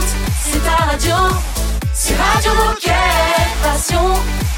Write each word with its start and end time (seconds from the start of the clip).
C'est 0.00 0.58
ta 0.64 0.84
radio. 0.84 1.14
C'est 1.92 2.14
Radio 2.16 2.52
Moquette. 2.54 2.92
Passion, 3.62 4.14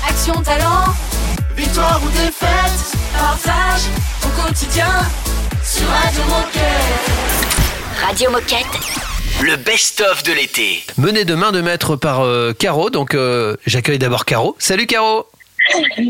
action, 0.08 0.42
talent. 0.42 0.94
Victoire 1.56 2.00
ou 2.04 2.08
défaite, 2.10 2.96
partage 3.12 3.82
au 4.24 4.42
quotidien 4.42 4.88
sur 5.62 5.86
Radio 5.88 6.22
Moquette. 6.24 8.06
Radio 8.06 8.30
Moquette. 8.30 8.80
Le 9.42 9.56
best-of 9.56 10.22
de 10.22 10.32
l'été. 10.32 10.84
Mené 10.96 11.24
de 11.24 11.34
main 11.34 11.52
de 11.52 11.60
maître 11.60 11.96
par 11.96 12.20
euh, 12.20 12.52
Caro. 12.52 12.90
Donc 12.90 13.14
euh, 13.14 13.56
j'accueille 13.66 13.98
d'abord 13.98 14.24
Caro. 14.24 14.56
Salut 14.58 14.86
Caro. 14.86 15.26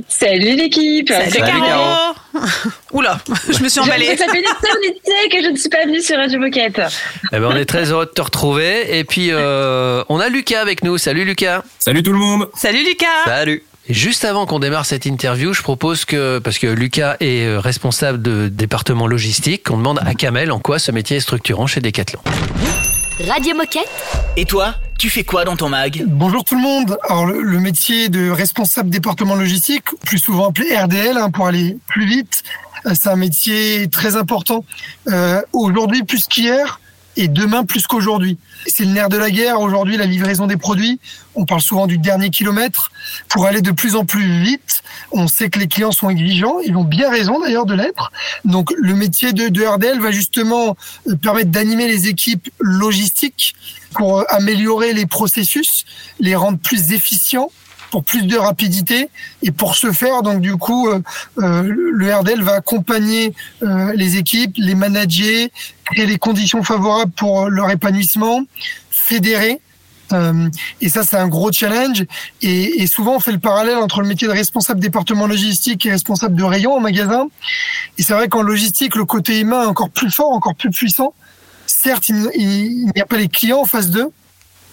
Salut 0.09 0.57
l'équipe 0.57 1.08
Salut, 1.08 1.31
Caro. 1.32 2.14
Oula, 2.93 3.18
je 3.49 3.62
me 3.62 3.68
suis 3.68 3.81
Je- 3.81 3.86
emballée. 3.86 4.17
Ça 4.17 4.26
fait 4.29 4.39
une 4.39 4.45
éternité 4.45 5.29
que 5.31 5.43
je 5.45 5.49
ne 5.50 5.57
suis 5.57 5.68
pas 5.68 5.85
venue 5.85 6.00
sur 6.03 6.17
Radio 6.17 6.39
Moquette. 6.40 6.81
Eh 7.32 7.39
ben, 7.39 7.45
on 7.45 7.57
est 7.57 7.64
très 7.64 7.90
heureux 7.90 8.07
de 8.07 8.11
te 8.11 8.21
retrouver. 8.22 8.98
Et 8.98 9.04
puis 9.04 9.29
euh, 9.31 10.03
on 10.09 10.18
a 10.21 10.29
Lucas 10.29 10.61
avec 10.61 10.82
nous. 10.82 10.98
Salut 10.98 11.25
Lucas. 11.25 11.62
Salut 11.79 12.03
tout 12.03 12.12
le 12.12 12.18
monde 12.18 12.48
Salut 12.57 12.85
Lucas. 12.85 13.07
Salut. 13.25 13.62
Juste 13.89 14.25
avant 14.25 14.46
qu'on 14.46 14.59
démarre 14.61 14.86
cette 14.86 15.04
interview, 15.04 15.53
je 15.53 15.61
propose 15.62 16.07
que, 16.07 16.39
parce 16.39 16.59
que 16.59 16.67
Lucas 16.67 17.17
est 17.21 17.45
euh, 17.46 17.61
responsable 17.61 18.23
de 18.23 18.48
département 18.48 19.07
logistique, 19.07 19.64
qu'on 19.64 19.76
demande 19.76 20.00
à 20.07 20.14
Kamel 20.14 20.50
en 20.53 20.59
quoi 20.59 20.79
ce 20.79 20.90
métier 20.90 21.18
est 21.18 21.21
structurant 21.21 21.67
chez 21.67 21.81
Decathlon. 21.81 22.21
Radio 23.29 23.54
Moquette. 23.54 23.86
Et 24.39 24.46
toi, 24.46 24.75
tu 25.04 25.11
fais 25.11 25.22
quoi 25.22 25.44
dans 25.44 25.54
ton 25.54 25.68
mag? 25.68 26.03
Bonjour 26.07 26.44
tout 26.44 26.54
le 26.54 26.63
monde. 26.63 26.96
Alors 27.11 27.26
le, 27.26 27.61
métier 27.61 28.08
de 28.08 28.31
responsable 28.31 28.89
département 28.89 29.35
logistique, 29.35 29.85
plus 30.00 30.17
souvent 30.17 30.49
appelé 30.49 30.75
RDL 30.75 31.18
hein, 31.18 31.31
pour 31.31 31.46
aller 31.46 31.76
plus 31.86 32.06
vite, 32.06 32.42
euh, 32.87 32.95
c'est 32.98 33.11
un 33.11 33.17
métier 33.17 33.87
très 33.91 34.17
important. 34.17 34.64
Euh, 35.09 35.42
aujourd'hui 35.53 36.05
plus 36.05 36.25
qu'hier 36.27 36.81
et 37.19 37.29
demain 37.29 37.64
plus 37.64 37.87
qu'aujourd'hui. 37.87 38.39
C'est 38.67 38.84
le 38.84 38.92
nerf 38.92 39.11
de 39.11 39.19
la 39.19 39.31
guerre. 39.31 39.61
Aujourd'hui, 39.61 39.98
la 39.98 40.06
livraison 40.06 40.47
des 40.47 40.56
produits. 40.56 40.98
On 41.34 41.45
parle 41.45 41.61
souvent 41.61 41.86
du 41.86 41.98
dernier 41.98 42.31
kilomètre. 42.31 42.91
Pour 43.29 43.45
aller 43.45 43.61
de 43.61 43.73
plus 43.73 43.97
en 43.97 44.07
plus 44.07 44.42
vite, 44.42 44.83
on 45.12 45.29
sait 45.29 45.51
que 45.51 45.59
les 45.59 45.69
clients 45.69 45.92
sont 45.92 46.09
exigeants. 46.09 46.61
Ils 46.64 46.77
ont 46.77 46.84
bien 46.84 47.11
raison 47.11 47.41
d'ailleurs 47.41 47.67
de 47.67 47.75
l'être. 47.75 48.11
Donc 48.47 48.73
le 48.75 48.95
métier 48.95 49.34
de, 49.34 49.48
de 49.48 49.64
RDL 49.64 50.01
va 50.01 50.12
justement 50.12 50.79
euh, 51.09 51.17
permettre 51.17 51.51
d'animer 51.51 51.89
les 51.89 52.09
équipes 52.09 52.48
logistiques 52.59 53.55
pour 53.95 54.20
euh, 54.20 54.25
améliorer 54.28 54.92
les 54.92 55.06
processus, 55.06 55.84
les 56.20 56.34
rendre 56.34 56.59
plus 56.59 56.92
efficients 56.92 57.50
pour 57.91 58.03
plus 58.03 58.23
de 58.23 58.36
rapidité 58.36 59.09
et 59.42 59.53
pour 59.53 59.77
ce 59.77 59.92
faire 59.92 60.23
donc 60.23 60.41
du 60.41 60.56
coup 60.56 60.89
euh, 60.89 61.01
euh, 61.39 61.62
le 61.62 62.12
RDL 62.12 62.42
va 62.42 62.55
accompagner 62.55 63.33
les 63.62 64.17
équipes, 64.17 64.55
les 64.56 64.75
manager, 64.75 65.48
créer 65.84 66.06
les 66.06 66.19
conditions 66.19 66.64
favorables 66.64 67.12
pour 67.12 67.48
leur 67.48 67.70
épanouissement, 67.70 68.42
fédérer 68.91 69.61
et 70.81 70.89
ça, 70.89 71.03
c'est 71.03 71.17
un 71.17 71.27
gros 71.27 71.51
challenge. 71.51 72.05
Et, 72.41 72.83
et 72.83 72.86
souvent, 72.86 73.17
on 73.17 73.20
fait 73.20 73.33
le 73.33 73.41
parallèle 73.41 73.79
entre 73.79 74.01
le 74.01 74.06
métier 74.06 74.29
de 74.29 74.33
responsable 74.33 74.79
département 74.79 75.27
logistique 75.27 75.84
et 75.86 75.91
responsable 75.91 76.36
de 76.36 76.45
rayon 76.45 76.75
en 76.75 76.81
magasin. 76.81 77.27
Et 77.98 78.05
c'est 78.05 78.12
vrai 78.12 78.29
qu'en 78.29 78.42
logistique, 78.42 78.95
le 78.95 79.05
côté 79.05 79.41
humain 79.41 79.64
est 79.64 79.67
encore 79.67 79.91
plus 79.91 80.11
fort, 80.11 80.31
encore 80.31 80.55
plus 80.55 80.70
puissant. 80.70 81.14
Certes, 81.67 82.09
il, 82.09 82.91
n'y 82.95 83.01
a 83.01 83.07
pas 83.07 83.17
les 83.17 83.29
clients 83.29 83.61
en 83.61 83.65
face 83.65 83.91
d'eux, 83.91 84.11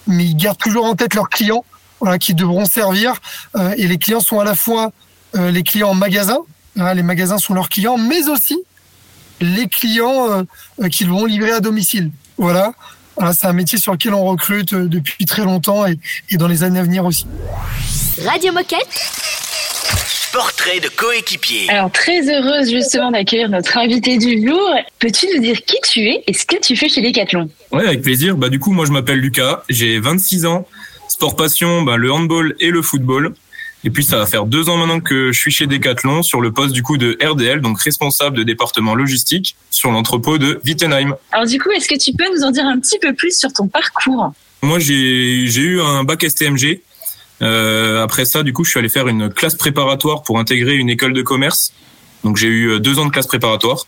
mais 0.08 0.26
ils 0.26 0.36
gardent 0.36 0.58
toujours 0.58 0.86
en 0.86 0.96
tête 0.96 1.14
leurs 1.14 1.30
clients, 1.30 1.66
voilà, 2.00 2.18
qui 2.18 2.34
devront 2.34 2.66
servir. 2.66 3.14
Euh, 3.56 3.74
et 3.78 3.88
les 3.88 3.98
clients 3.98 4.20
sont 4.20 4.40
à 4.40 4.44
la 4.44 4.56
fois 4.56 4.92
euh, 5.36 5.52
les 5.52 5.64
clients 5.64 5.90
en 5.90 5.96
magasin, 5.96 6.40
hein, 6.78 6.94
les 6.94 7.04
magasins 7.04 7.38
sont 7.38 7.54
leurs 7.54 7.70
clients, 7.70 7.98
mais 7.98 8.28
aussi 8.28 8.58
les 9.40 9.68
clients 9.68 10.46
euh, 10.82 10.88
qu'ils 10.90 11.10
vont 11.10 11.26
livrer 11.26 11.52
à 11.52 11.60
domicile. 11.60 12.12
Voilà. 12.38 12.74
C'est 13.34 13.46
un 13.46 13.54
métier 13.54 13.78
sur 13.78 13.92
lequel 13.92 14.16
on 14.16 14.24
recrute 14.24 14.74
depuis 14.74 15.26
très 15.26 15.44
longtemps 15.44 15.86
et, 15.86 16.00
et 16.30 16.38
dans 16.38 16.48
les 16.48 16.64
années 16.64 16.80
à 16.80 16.84
venir 16.84 17.06
aussi. 17.06 17.28
Radio 18.26 18.52
Moquette. 18.52 18.88
Portrait 20.34 20.80
de 20.80 20.88
coéquipier. 20.88 21.70
Alors 21.70 21.92
très 21.92 22.22
heureuse 22.30 22.70
justement 22.70 23.12
d'accueillir 23.12 23.50
notre 23.50 23.78
invité 23.78 24.18
du 24.18 24.48
jour. 24.48 24.70
Peux-tu 25.00 25.28
nous 25.36 25.42
dire 25.42 25.62
qui 25.66 25.76
tu 25.84 26.00
es 26.08 26.24
et 26.26 26.34
ce 26.34 26.46
que 26.46 26.56
tu 26.62 26.78
fais 26.78 26.88
chez 26.88 27.02
Decathlon? 27.02 27.50
Ouais, 27.74 27.86
avec 27.86 28.02
plaisir. 28.02 28.38
Bah, 28.38 28.48
du 28.48 28.58
coup, 28.58 28.72
moi, 28.72 28.86
je 28.86 28.92
m'appelle 28.92 29.20
Lucas, 29.20 29.64
j'ai 29.68 30.00
26 30.00 30.46
ans. 30.46 30.66
Sport 31.10 31.36
passion, 31.36 31.82
bah, 31.82 31.98
le 31.98 32.14
handball 32.14 32.56
et 32.62 32.70
le 32.70 32.82
football. 32.82 33.34
Et 33.84 33.90
puis, 33.90 34.06
ça 34.06 34.20
va 34.20 34.26
faire 34.26 34.46
deux 34.46 34.70
ans 34.70 34.78
maintenant 34.78 35.02
que 35.02 35.34
je 35.34 35.40
suis 35.40 35.52
chez 35.52 35.68
Decathlon 35.68 36.24
sur 36.24 36.40
le 36.40 36.54
poste 36.54 36.74
du 36.74 36.84
coup 36.84 36.98
de 36.98 37.18
RDL, 37.22 37.60
donc 37.60 37.82
responsable 37.82 38.38
de 38.38 38.44
département 38.44 38.96
logistique 38.96 39.58
sur 39.70 39.92
l'entrepôt 39.92 40.38
de 40.38 40.62
Wittenheim. 40.64 41.16
Alors 41.34 41.46
du 41.46 41.60
coup, 41.60 41.72
est-ce 41.72 41.90
que 41.90 41.98
tu 41.98 42.14
peux 42.14 42.34
nous 42.34 42.44
en 42.44 42.52
dire 42.52 42.66
un 42.66 42.80
petit 42.80 43.00
peu 43.00 43.14
plus 43.14 43.38
sur 43.38 43.52
ton 43.52 43.68
parcours? 43.68 44.32
Moi, 44.62 44.80
j'ai 44.80 45.48
j'ai 45.48 45.62
eu 45.62 45.82
un 45.82 46.06
bac 46.06 46.24
STMG. 46.24 46.80
Euh, 47.42 48.04
après 48.04 48.26
ça, 48.26 48.44
du 48.44 48.54
coup, 48.54 48.64
je 48.64 48.72
suis 48.72 48.80
allé 48.80 48.90
faire 48.90 49.08
une 49.08 49.30
classe 49.30 49.56
préparatoire 49.56 50.24
pour 50.24 50.40
intégrer 50.40 50.76
une 50.76 50.90
école 50.90 51.14
de 51.14 51.22
commerce. 51.22 51.74
Donc, 52.24 52.38
j'ai 52.38 52.48
eu 52.48 52.70
euh, 52.70 52.80
deux 52.80 53.00
ans 53.00 53.06
de 53.06 53.12
classe 53.12 53.28
préparatoire. 53.28 53.86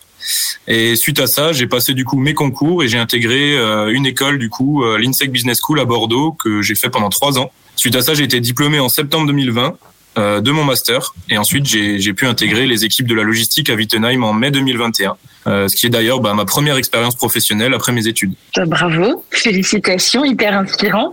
Et 0.68 0.96
suite 0.96 1.20
à 1.20 1.28
ça, 1.28 1.52
j'ai 1.52 1.68
passé 1.68 1.94
du 1.94 2.06
coup 2.06 2.18
mes 2.18 2.34
concours 2.34 2.84
et 2.84 2.88
j'ai 2.88 2.98
intégré 2.98 3.58
euh, 3.58 3.94
une 3.94 4.06
école 4.06 4.38
du 4.38 4.50
coup, 4.50 4.84
euh, 4.84 4.98
l'INSEC 4.98 5.32
Business 5.32 5.60
School 5.62 5.80
à 5.80 5.86
Bordeaux 5.86 6.32
que 6.32 6.62
j'ai 6.62 6.76
fait 6.76 6.90
pendant 6.90 7.10
trois 7.10 7.38
ans. 7.38 7.52
Suite 7.76 7.96
à 7.96 8.02
ça, 8.02 8.14
j'ai 8.14 8.24
été 8.24 8.40
diplômé 8.40 8.80
en 8.80 8.90
septembre 8.90 9.28
2020 9.28 9.78
euh, 10.18 10.42
de 10.42 10.52
mon 10.52 10.64
master 10.64 11.14
et 11.30 11.38
ensuite 11.38 11.66
j'ai 11.66 12.00
j'ai 12.00 12.14
pu 12.14 12.28
intégrer 12.28 12.68
les 12.68 12.86
équipes 12.86 13.08
de 13.08 13.16
la 13.16 13.24
logistique 13.24 13.70
à 13.70 13.74
Wittenheim 13.74 14.24
en 14.24 14.34
mai 14.34 14.52
2021. 14.52 15.16
Euh, 15.46 15.68
ce 15.68 15.76
qui 15.76 15.86
est 15.88 15.90
d'ailleurs 15.90 16.20
bah, 16.22 16.34
ma 16.34 16.46
première 16.46 16.78
expérience 16.78 17.16
professionnelle 17.16 17.74
après 17.74 17.92
mes 17.92 18.08
études. 18.08 18.34
Euh, 18.58 18.66
Bravo, 18.66 19.26
félicitations, 19.32 20.24
hyper 20.24 20.58
inspirant. 20.58 21.12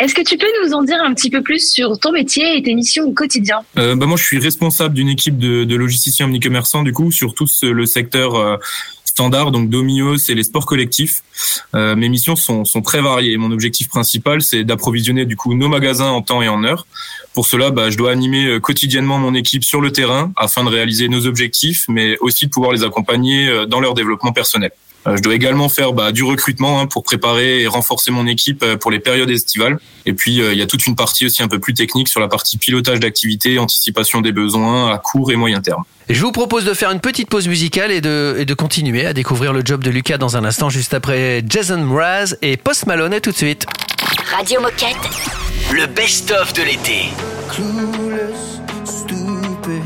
Est-ce 0.00 0.14
que 0.14 0.22
tu 0.22 0.36
peux 0.36 0.46
nous 0.64 0.72
en 0.72 0.82
dire 0.82 0.98
un 1.04 1.14
petit 1.14 1.30
peu 1.30 1.42
plus 1.42 1.70
sur 1.72 1.98
ton 1.98 2.12
métier 2.12 2.56
et 2.56 2.62
tes 2.62 2.74
missions 2.74 3.04
au 3.04 3.12
quotidien? 3.12 3.60
Euh, 3.78 3.94
bah 3.94 4.06
moi, 4.06 4.16
je 4.16 4.24
suis 4.24 4.38
responsable 4.38 4.94
d'une 4.94 5.08
équipe 5.08 5.38
de, 5.38 5.64
de 5.64 5.76
logisticiens 5.76 6.26
omnicommerçants, 6.26 6.82
du 6.82 6.92
coup, 6.92 7.12
sur 7.12 7.34
tout 7.34 7.46
ce- 7.46 7.66
le 7.66 7.86
secteur 7.86 8.34
euh, 8.34 8.56
standard, 9.18 9.50
donc 9.50 9.68
Domios 9.68 10.30
et 10.30 10.34
les 10.36 10.44
sports 10.44 10.64
collectifs. 10.64 11.22
Euh, 11.74 11.96
mes 11.96 12.08
missions 12.08 12.36
sont, 12.36 12.64
sont 12.64 12.82
très 12.82 13.00
variées. 13.00 13.36
Mon 13.36 13.50
objectif 13.50 13.88
principal, 13.88 14.42
c'est 14.42 14.62
d'approvisionner 14.62 15.24
du 15.26 15.34
coup 15.34 15.54
nos 15.54 15.68
magasins 15.68 16.10
en 16.10 16.22
temps 16.22 16.40
et 16.40 16.48
en 16.48 16.62
heure. 16.62 16.86
Pour 17.34 17.44
cela, 17.44 17.72
bah, 17.72 17.90
je 17.90 17.96
dois 17.96 18.12
animer 18.12 18.46
euh, 18.46 18.60
quotidiennement 18.60 19.18
mon 19.18 19.34
équipe 19.34 19.64
sur 19.64 19.80
le 19.80 19.90
terrain 19.90 20.30
afin 20.36 20.62
de 20.62 20.68
réaliser 20.68 21.08
nos 21.08 21.26
objectifs, 21.26 21.84
mais 21.88 22.16
aussi 22.20 22.46
de 22.46 22.50
pouvoir 22.52 22.70
les 22.72 22.84
accompagner 22.84 23.48
euh, 23.48 23.66
dans 23.66 23.80
leur 23.80 23.94
développement 23.94 24.32
personnel. 24.32 24.70
Euh, 25.06 25.16
Je 25.16 25.22
dois 25.22 25.34
également 25.34 25.68
faire 25.68 25.92
bah, 25.92 26.12
du 26.12 26.22
recrutement 26.22 26.80
hein, 26.80 26.86
pour 26.86 27.04
préparer 27.04 27.62
et 27.62 27.66
renforcer 27.66 28.10
mon 28.10 28.26
équipe 28.26 28.62
euh, 28.62 28.76
pour 28.76 28.90
les 28.90 28.98
périodes 28.98 29.30
estivales. 29.30 29.78
Et 30.06 30.12
puis, 30.12 30.40
euh, 30.40 30.52
il 30.52 30.58
y 30.58 30.62
a 30.62 30.66
toute 30.66 30.86
une 30.86 30.96
partie 30.96 31.26
aussi 31.26 31.42
un 31.42 31.48
peu 31.48 31.58
plus 31.58 31.74
technique 31.74 32.08
sur 32.08 32.20
la 32.20 32.28
partie 32.28 32.58
pilotage 32.58 33.00
d'activité, 33.00 33.58
anticipation 33.58 34.20
des 34.20 34.32
besoins 34.32 34.92
à 34.92 34.98
court 34.98 35.30
et 35.30 35.36
moyen 35.36 35.60
terme. 35.60 35.84
Je 36.08 36.20
vous 36.22 36.32
propose 36.32 36.64
de 36.64 36.72
faire 36.74 36.90
une 36.90 37.00
petite 37.00 37.28
pause 37.28 37.48
musicale 37.48 37.92
et 37.92 38.00
de, 38.00 38.36
et 38.38 38.44
de 38.44 38.54
continuer 38.54 39.04
à 39.06 39.12
découvrir 39.12 39.52
le 39.52 39.62
job 39.64 39.84
de 39.84 39.90
Lucas 39.90 40.18
dans 40.18 40.36
un 40.36 40.44
instant, 40.44 40.70
juste 40.70 40.94
après 40.94 41.42
Jason 41.46 41.78
Mraz 41.84 42.36
et 42.42 42.56
Post 42.56 42.86
Malone. 42.86 43.12
À 43.12 43.20
tout 43.20 43.30
de 43.30 43.36
suite. 43.36 43.66
Radio 44.36 44.60
Moquette. 44.60 44.96
Le 45.72 45.86
best-of 45.86 46.52
de 46.54 46.62
l'été. 46.62 47.08
clueless, 47.50 48.60
stupid. 48.84 49.82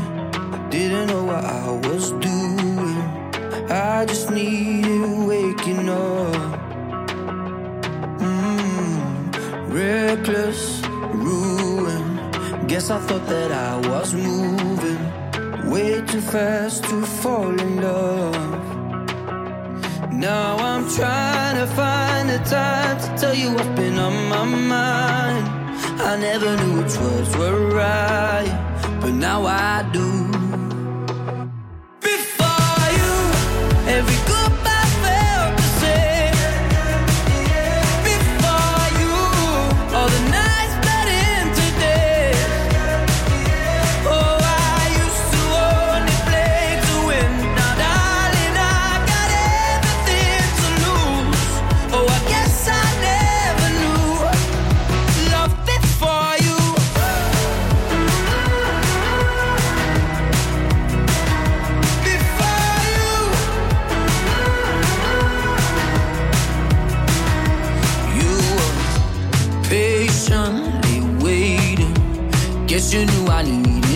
I 0.53 0.67
didn't 0.69 1.07
know 1.07 1.23
what 1.23 1.43
I 1.43 1.69
was 1.87 2.11
doing. 2.19 2.97
I 3.69 4.05
just 4.05 4.29
needed 4.29 4.72
reckless, 9.73 10.81
ruin. 11.13 12.03
Guess 12.67 12.91
I 12.91 12.99
thought 12.99 13.25
that 13.27 13.51
I 13.51 13.75
was 13.89 14.13
moving 14.13 15.01
way 15.69 16.01
too 16.01 16.21
fast 16.21 16.83
to 16.85 17.01
fall 17.21 17.59
in 17.59 17.81
love. 17.81 18.63
Now 20.11 20.57
I'm 20.57 20.87
trying 20.89 21.55
to 21.57 21.67
find 21.75 22.29
the 22.29 22.39
time 22.57 22.97
to 23.03 23.07
tell 23.17 23.33
you 23.33 23.51
what's 23.53 23.73
been 23.79 23.97
on 23.97 24.15
my 24.29 24.45
mind. 24.45 25.45
I 26.01 26.17
never 26.17 26.55
knew 26.57 26.81
which 26.81 26.95
words 26.97 27.35
were 27.37 27.69
right, 27.71 28.53
but 29.01 29.13
now 29.13 29.45
I 29.45 29.89
do. 29.91 30.22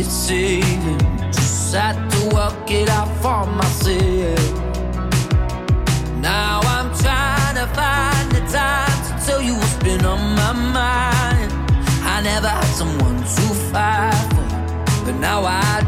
receiving. 0.08 1.00
Just 1.34 1.76
had 1.76 1.98
to 2.12 2.36
work 2.36 2.72
it 2.72 2.90
out 2.90 3.12
for 3.22 3.46
myself. 3.60 4.46
Now 6.22 6.62
I'm 6.76 6.90
trying 7.04 7.56
to 7.62 7.68
find 7.80 8.28
the 8.32 8.44
time 8.60 9.00
to 9.08 9.26
tell 9.26 9.42
you 9.42 9.56
what's 9.56 9.78
been 9.84 10.06
on 10.06 10.22
my 10.42 10.54
mind. 10.80 11.52
I 12.16 12.22
never 12.24 12.48
had 12.48 12.72
someone 12.82 13.18
to 13.18 13.46
fight 13.72 14.28
for, 14.36 15.06
but 15.06 15.16
now 15.20 15.44
I 15.44 15.84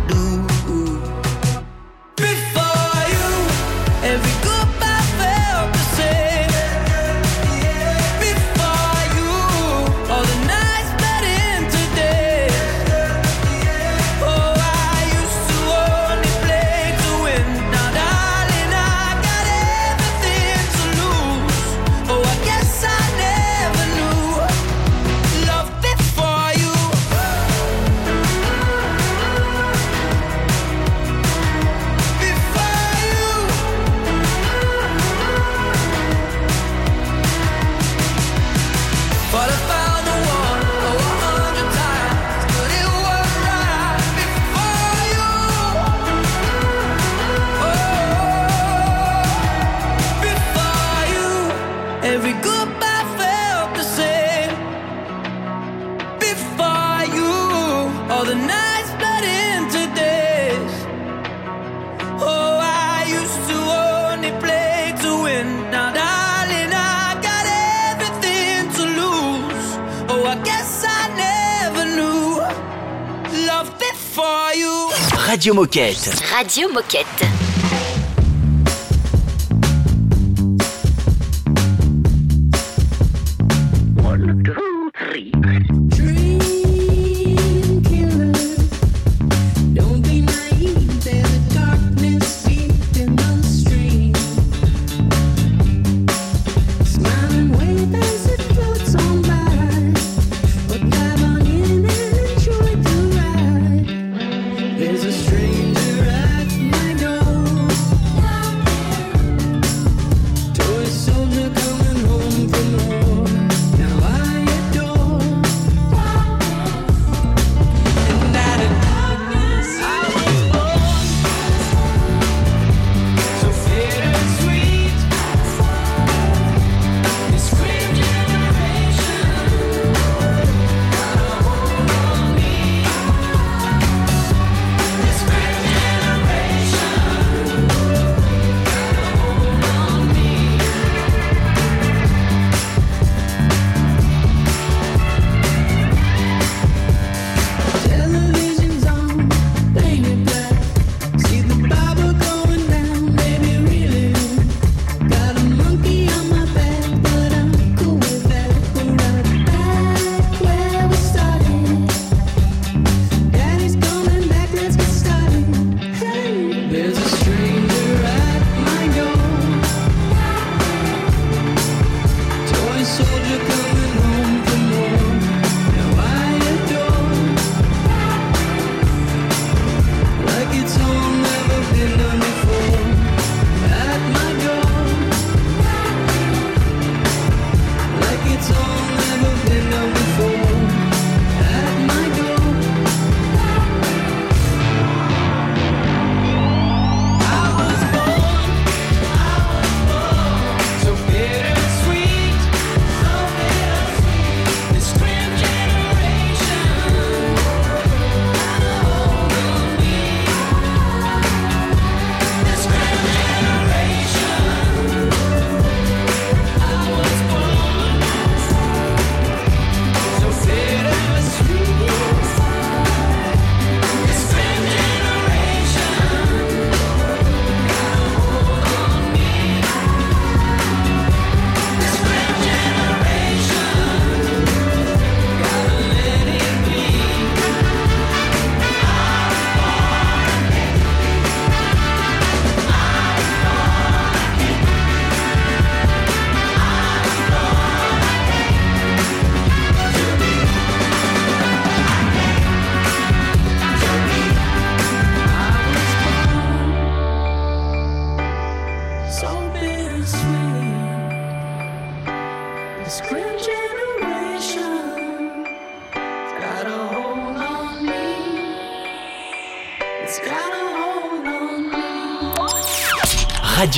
Radio 76.31 76.67
Moquette. 76.69 77.38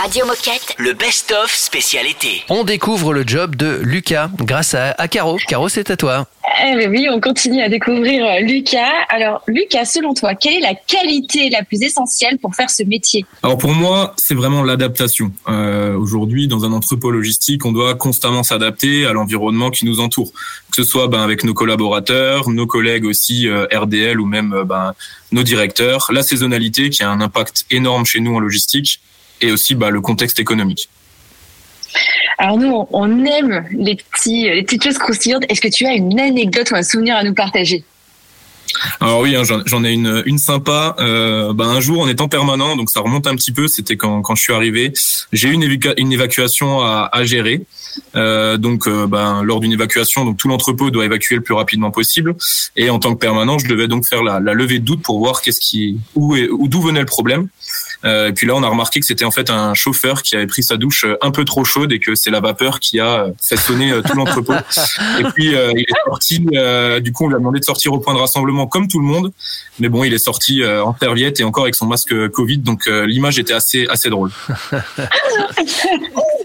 Radio 0.00 0.24
Moquette. 0.24 0.76
le 0.78 0.94
best-of 0.94 1.54
spécial 1.54 2.06
été. 2.06 2.42
On 2.48 2.64
découvre 2.64 3.12
le 3.12 3.22
job 3.26 3.54
de 3.54 3.80
Lucas 3.82 4.30
grâce 4.38 4.72
à, 4.72 4.92
à 4.92 5.08
Caro. 5.08 5.36
Caro, 5.46 5.68
c'est 5.68 5.90
à 5.90 5.96
toi. 5.98 6.26
Eh 6.66 6.74
ben 6.74 6.90
oui, 6.90 7.06
on 7.12 7.20
continue 7.20 7.60
à 7.60 7.68
découvrir 7.68 8.24
euh, 8.24 8.40
Lucas. 8.40 9.04
Alors, 9.10 9.42
Lucas, 9.46 9.84
selon 9.84 10.14
toi, 10.14 10.34
quelle 10.34 10.54
est 10.54 10.60
la 10.60 10.74
qualité 10.74 11.50
la 11.50 11.64
plus 11.64 11.82
essentielle 11.82 12.38
pour 12.38 12.54
faire 12.54 12.70
ce 12.70 12.82
métier? 12.82 13.26
Alors 13.42 13.58
pour 13.58 13.72
moi, 13.72 14.14
c'est 14.16 14.34
vraiment 14.34 14.62
l'adaptation. 14.62 15.32
Euh, 15.48 15.94
Aujourd'hui, 15.96 16.48
dans 16.48 16.64
un 16.64 16.72
entrepôt 16.72 17.10
logistique, 17.10 17.66
on 17.66 17.72
doit 17.72 17.94
constamment 17.94 18.42
s'adapter 18.42 19.04
à 19.04 19.12
l'environnement 19.12 19.70
qui 19.70 19.84
nous 19.84 20.00
entoure, 20.00 20.32
que 20.70 20.82
ce 20.82 20.82
soit 20.82 21.08
ben, 21.08 21.20
avec 21.20 21.44
nos 21.44 21.52
collaborateurs, 21.52 22.48
nos 22.48 22.66
collègues 22.66 23.04
aussi 23.04 23.48
euh, 23.48 23.66
RDL 23.70 24.18
ou 24.18 24.24
même 24.24 24.62
ben, 24.64 24.94
nos 25.30 25.42
directeurs. 25.42 26.06
La 26.10 26.22
saisonnalité 26.22 26.88
qui 26.88 27.02
a 27.02 27.10
un 27.10 27.20
impact 27.20 27.66
énorme 27.70 28.06
chez 28.06 28.20
nous 28.20 28.34
en 28.34 28.40
logistique 28.40 29.00
et 29.40 29.50
aussi 29.52 29.74
ben, 29.74 29.90
le 29.90 30.00
contexte 30.00 30.38
économique. 30.40 30.88
Alors 32.38 32.56
nous, 32.56 32.86
on- 32.92 33.24
aime 33.26 33.66
les 33.72 33.96
petits, 33.96 34.44
les 34.44 34.62
petites 34.62 34.84
choses 34.84 34.98
croustillantes. 34.98 35.44
Est-ce 35.48 35.60
que 35.60 35.68
tu 35.68 35.86
as 35.86 35.92
une 35.94 36.18
anecdote 36.18 36.70
ou 36.70 36.76
un 36.76 36.82
souvenir 36.82 37.16
à 37.16 37.22
nous 37.24 37.34
partager? 37.34 37.84
Alors 39.00 39.20
oui, 39.20 39.34
hein, 39.34 39.42
j'en 39.66 39.84
ai 39.84 39.90
une, 39.92 40.22
une 40.26 40.38
sympa. 40.38 40.94
Euh, 41.00 41.52
ben, 41.52 41.68
un 41.68 41.80
jour, 41.80 42.00
en 42.02 42.08
étant 42.08 42.28
permanent, 42.28 42.76
donc 42.76 42.88
ça 42.88 43.00
remonte 43.00 43.26
un 43.26 43.34
petit 43.34 43.50
peu, 43.50 43.66
c'était 43.66 43.96
quand, 43.96 44.22
quand 44.22 44.36
je 44.36 44.42
suis 44.42 44.52
arrivé, 44.52 44.92
j'ai 45.32 45.48
eu 45.48 45.52
une, 45.52 45.64
évacu- 45.64 45.92
une 45.96 46.12
évacuation 46.12 46.80
à, 46.80 47.08
à 47.12 47.24
gérer. 47.24 47.62
Euh, 48.14 48.56
donc, 48.56 48.86
euh, 48.86 49.08
ben, 49.08 49.42
lors 49.42 49.58
d'une 49.58 49.72
évacuation, 49.72 50.24
donc 50.24 50.36
tout 50.36 50.46
l'entrepôt 50.48 50.90
doit 50.92 51.04
évacuer 51.04 51.34
le 51.34 51.42
plus 51.42 51.54
rapidement 51.54 51.90
possible. 51.90 52.36
Et 52.76 52.90
en 52.90 53.00
tant 53.00 53.12
que 53.14 53.18
permanent, 53.18 53.58
je 53.58 53.66
devais 53.66 53.88
donc 53.88 54.06
faire 54.06 54.22
la, 54.22 54.38
la 54.38 54.54
levée 54.54 54.78
de 54.78 54.84
doute 54.84 55.02
pour 55.02 55.18
voir 55.18 55.42
qu'est-ce 55.42 55.60
qui, 55.60 55.98
où, 56.14 56.36
est- 56.36 56.48
où 56.48 56.68
d'où 56.68 56.80
venait 56.80 57.00
le 57.00 57.06
problème. 57.06 57.48
Euh, 58.04 58.28
et 58.28 58.32
puis 58.32 58.46
là, 58.46 58.54
on 58.54 58.62
a 58.62 58.68
remarqué 58.68 59.00
que 59.00 59.06
c'était 59.06 59.24
en 59.24 59.30
fait 59.30 59.50
un 59.50 59.74
chauffeur 59.74 60.22
qui 60.22 60.34
avait 60.36 60.46
pris 60.46 60.62
sa 60.62 60.76
douche 60.76 61.04
euh, 61.04 61.16
un 61.20 61.30
peu 61.30 61.44
trop 61.44 61.64
chaude 61.64 61.92
et 61.92 61.98
que 61.98 62.14
c'est 62.14 62.30
la 62.30 62.40
vapeur 62.40 62.80
qui 62.80 62.98
a 62.98 63.24
euh, 63.24 63.30
fait 63.46 63.56
sonner 63.56 63.92
tout 64.06 64.16
l'entrepôt. 64.16 64.54
et 65.18 65.24
puis 65.34 65.54
euh, 65.54 65.72
il 65.74 65.82
est 65.82 66.04
sorti. 66.06 66.46
euh, 66.54 67.00
du 67.00 67.12
coup, 67.12 67.24
on 67.26 67.28
lui 67.28 67.34
a 67.34 67.38
demandé 67.38 67.58
de 67.60 67.64
sortir 67.64 67.92
au 67.92 67.98
point 67.98 68.14
de 68.14 68.18
rassemblement 68.18 68.66
comme 68.66 68.88
tout 68.88 69.00
le 69.00 69.06
monde. 69.06 69.32
Mais 69.78 69.88
bon, 69.88 70.04
il 70.04 70.14
est 70.14 70.18
sorti 70.18 70.62
euh, 70.62 70.84
en 70.84 70.96
serviette 70.98 71.40
et 71.40 71.44
encore 71.44 71.64
avec 71.64 71.74
son 71.74 71.86
masque 71.86 72.28
Covid. 72.30 72.58
Donc 72.58 72.86
euh, 72.86 73.06
l'image 73.06 73.38
était 73.38 73.52
assez 73.54 73.86
assez 73.88 74.08
drôle. 74.10 74.30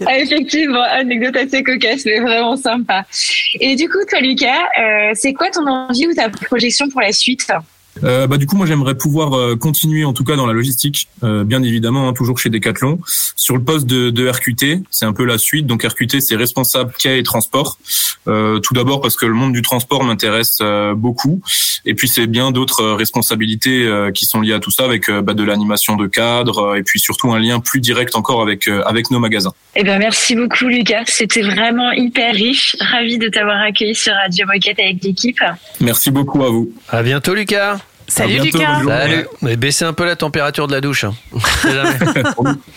Ah, 0.06 0.18
Effectivement, 0.18 0.82
anecdote 0.82 1.36
assez 1.36 1.62
cocasse, 1.62 2.04
mais 2.04 2.20
vraiment 2.20 2.56
sympa. 2.56 3.06
Et 3.60 3.76
du 3.76 3.88
coup, 3.88 3.98
toi, 4.08 4.20
Lucas, 4.20 4.52
euh, 4.78 5.12
c'est 5.14 5.32
quoi 5.32 5.50
ton 5.50 5.66
envie 5.66 6.06
ou 6.06 6.12
ta 6.14 6.28
projection 6.28 6.88
pour 6.90 7.00
la 7.00 7.12
suite? 7.12 7.50
Euh, 8.04 8.26
bah, 8.26 8.36
du 8.36 8.46
coup, 8.46 8.56
moi, 8.56 8.66
j'aimerais 8.66 8.94
pouvoir 8.94 9.34
euh, 9.34 9.56
continuer, 9.56 10.04
en 10.04 10.12
tout 10.12 10.24
cas, 10.24 10.36
dans 10.36 10.46
la 10.46 10.52
logistique, 10.52 11.08
euh, 11.22 11.44
bien 11.44 11.62
évidemment, 11.62 12.08
hein, 12.08 12.12
toujours 12.12 12.38
chez 12.38 12.50
Decathlon, 12.50 12.98
sur 13.36 13.56
le 13.56 13.62
poste 13.62 13.86
de, 13.86 14.10
de 14.10 14.28
RQT. 14.28 14.82
C'est 14.90 15.04
un 15.04 15.12
peu 15.12 15.24
la 15.24 15.38
suite. 15.38 15.66
Donc, 15.66 15.82
RQT, 15.82 16.20
c'est 16.20 16.36
responsable 16.36 16.92
quai 16.98 17.18
et 17.18 17.22
transport. 17.22 17.78
Euh, 18.28 18.58
tout 18.58 18.74
d'abord 18.74 19.00
parce 19.00 19.16
que 19.16 19.26
le 19.26 19.34
monde 19.34 19.52
du 19.52 19.62
transport 19.62 20.02
m'intéresse 20.02 20.58
euh, 20.60 20.94
beaucoup, 20.94 21.40
et 21.84 21.94
puis 21.94 22.08
c'est 22.08 22.26
bien 22.26 22.50
d'autres 22.50 22.82
euh, 22.82 22.94
responsabilités 22.94 23.84
euh, 23.84 24.10
qui 24.10 24.26
sont 24.26 24.40
liées 24.40 24.52
à 24.52 24.58
tout 24.58 24.70
ça, 24.72 24.84
avec 24.84 25.08
euh, 25.08 25.22
bah, 25.22 25.34
de 25.34 25.44
l'animation 25.44 25.94
de 25.96 26.06
cadre, 26.06 26.58
euh, 26.58 26.74
et 26.74 26.82
puis 26.82 26.98
surtout 26.98 27.32
un 27.32 27.38
lien 27.38 27.60
plus 27.60 27.80
direct 27.80 28.16
encore 28.16 28.42
avec 28.42 28.66
euh, 28.66 28.82
avec 28.84 29.10
nos 29.10 29.20
magasins. 29.20 29.52
Eh 29.76 29.84
ben, 29.84 29.98
merci 29.98 30.34
beaucoup, 30.34 30.66
Lucas. 30.66 31.04
C'était 31.06 31.42
vraiment 31.42 31.92
hyper 31.92 32.34
riche. 32.34 32.76
Ravi 32.80 33.18
de 33.18 33.28
t'avoir 33.28 33.60
accueilli 33.60 33.94
sur 33.94 34.12
Radio 34.12 34.46
Moquette 34.46 34.80
avec 34.80 35.04
l'équipe. 35.04 35.38
Merci 35.80 36.10
beaucoup 36.10 36.42
à 36.42 36.50
vous. 36.50 36.72
À 36.88 37.02
bientôt, 37.02 37.34
Lucas. 37.34 37.78
Salut 38.08 38.38
Lucas. 38.38 38.82
Salut. 38.86 39.26
Mais 39.42 39.56
baissez 39.56 39.84
un 39.84 39.92
peu 39.92 40.04
la 40.04 40.16
température 40.16 40.66
de 40.66 40.72
la 40.72 40.80
douche. 40.80 41.04
Hein. 41.04 41.14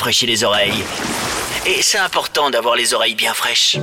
rafraîchit 0.05 0.27
les 0.27 0.43
oreilles. 0.43 0.83
Et 1.65 1.81
c'est 1.81 1.97
important 1.97 2.51
d'avoir 2.51 2.75
les 2.75 2.93
oreilles 2.93 3.15
bien 3.15 3.33
fraîches. 3.33 3.79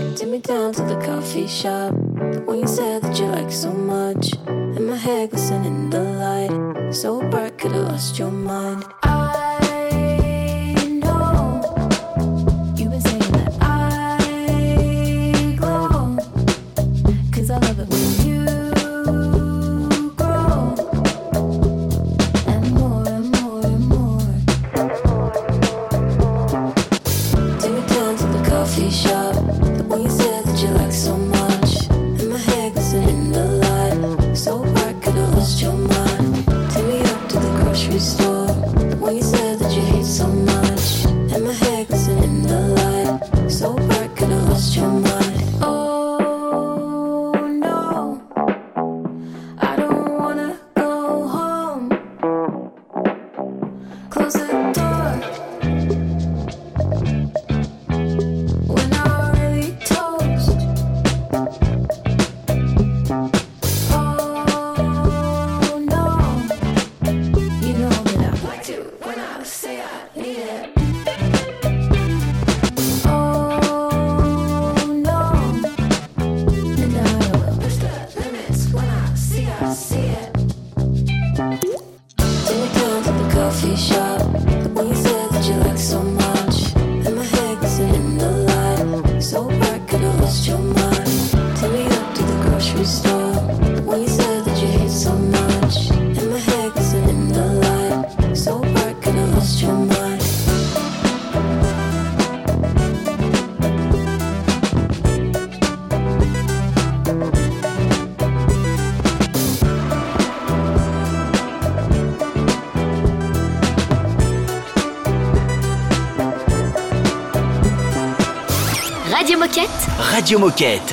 Radio 120.13 120.39
Moquette. 120.39 120.91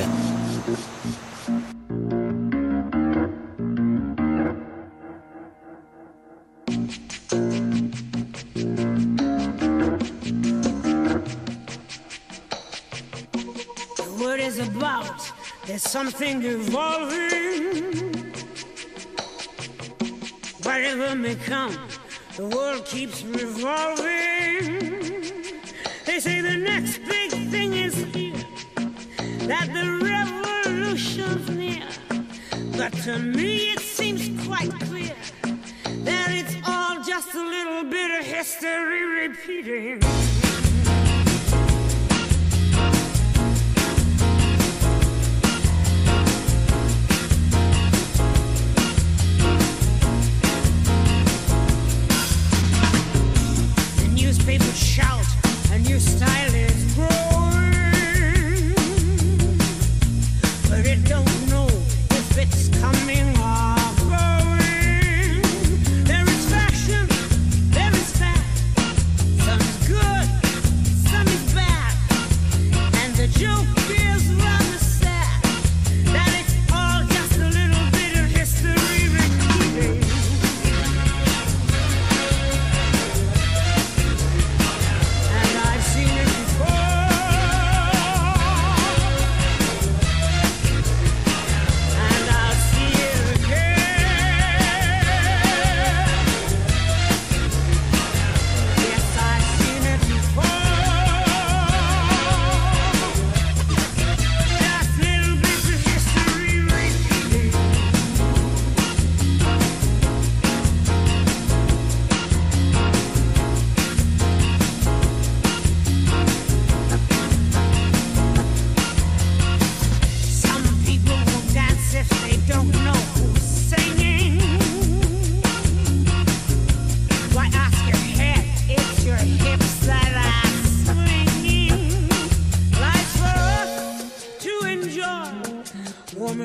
The 13.98 14.18
word 14.22 14.40
is 14.40 14.60
about 14.60 15.32
there's 15.68 15.84
something 15.84 16.42
evolving. 16.44 18.14
Whatever 20.64 21.16
may 21.16 21.36
come, 21.36 21.78
the 22.38 22.48
world 22.48 22.86
keeps 22.86 23.22
revolving. 23.24 24.80
They 26.06 26.22
say 26.22 26.40
the 26.40 26.56
next 26.56 27.00
big 27.00 27.32
thing 27.52 27.74
is 27.74 28.06
that 29.50 29.68
the 29.74 29.84
revolution's 30.06 31.50
near. 31.50 31.88
But 32.78 32.94
to 33.04 33.18
me 33.18 33.72
it 33.72 33.80
seems 33.80 34.30
quite 34.46 34.70
clear 34.82 35.16
that 36.04 36.28
it's 36.30 36.56
all 36.68 37.04
just 37.04 37.34
a 37.34 37.42
little 37.42 37.84
bit 37.90 38.20
of 38.20 38.26
history 38.28 39.28
repeating. 39.28 40.02
The 53.98 54.08
newspapers 54.14 54.78
shout, 54.78 55.26
a 55.72 55.80
new 55.80 56.00
style 56.00 56.54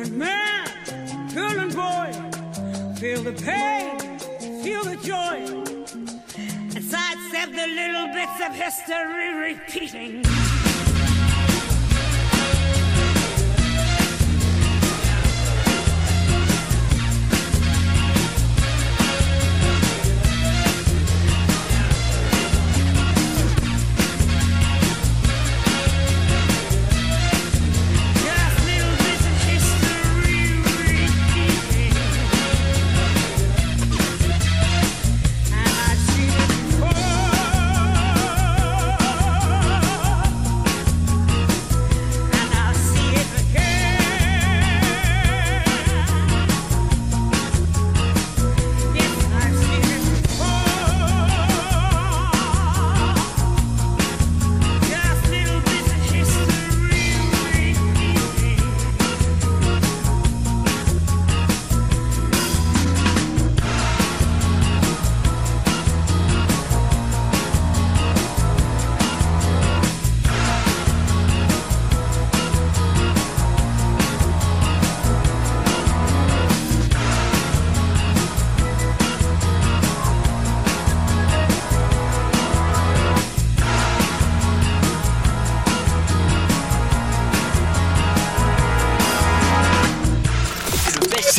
Woman, 0.04 0.18
man, 0.18 1.34
girl, 1.34 1.58
and 1.60 1.74
boy. 1.74 2.12
Feel 2.96 3.22
the 3.22 3.32
pain, 3.32 3.98
feel 4.62 4.84
the 4.84 4.96
joy. 4.96 5.44
And 6.74 6.84
sidestep 6.84 7.50
the 7.50 7.66
little 7.66 8.08
bits 8.12 8.40
of 8.44 8.54
history 8.54 9.34
repeating. 9.34 10.53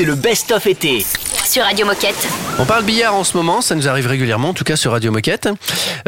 C'est 0.05 0.11
le 0.11 0.17
best-of 0.17 0.67
été. 0.67 1.03
Sur 1.45 1.63
Radio 1.63 1.83
Moquette. 1.83 2.27
On 2.59 2.65
parle 2.65 2.83
billard 2.83 3.15
en 3.15 3.23
ce 3.23 3.35
moment, 3.35 3.61
ça 3.61 3.73
nous 3.73 3.87
arrive 3.87 4.05
régulièrement, 4.05 4.49
en 4.49 4.53
tout 4.53 4.63
cas 4.63 4.75
sur 4.75 4.91
Radio 4.91 5.11
Moquette. 5.11 5.49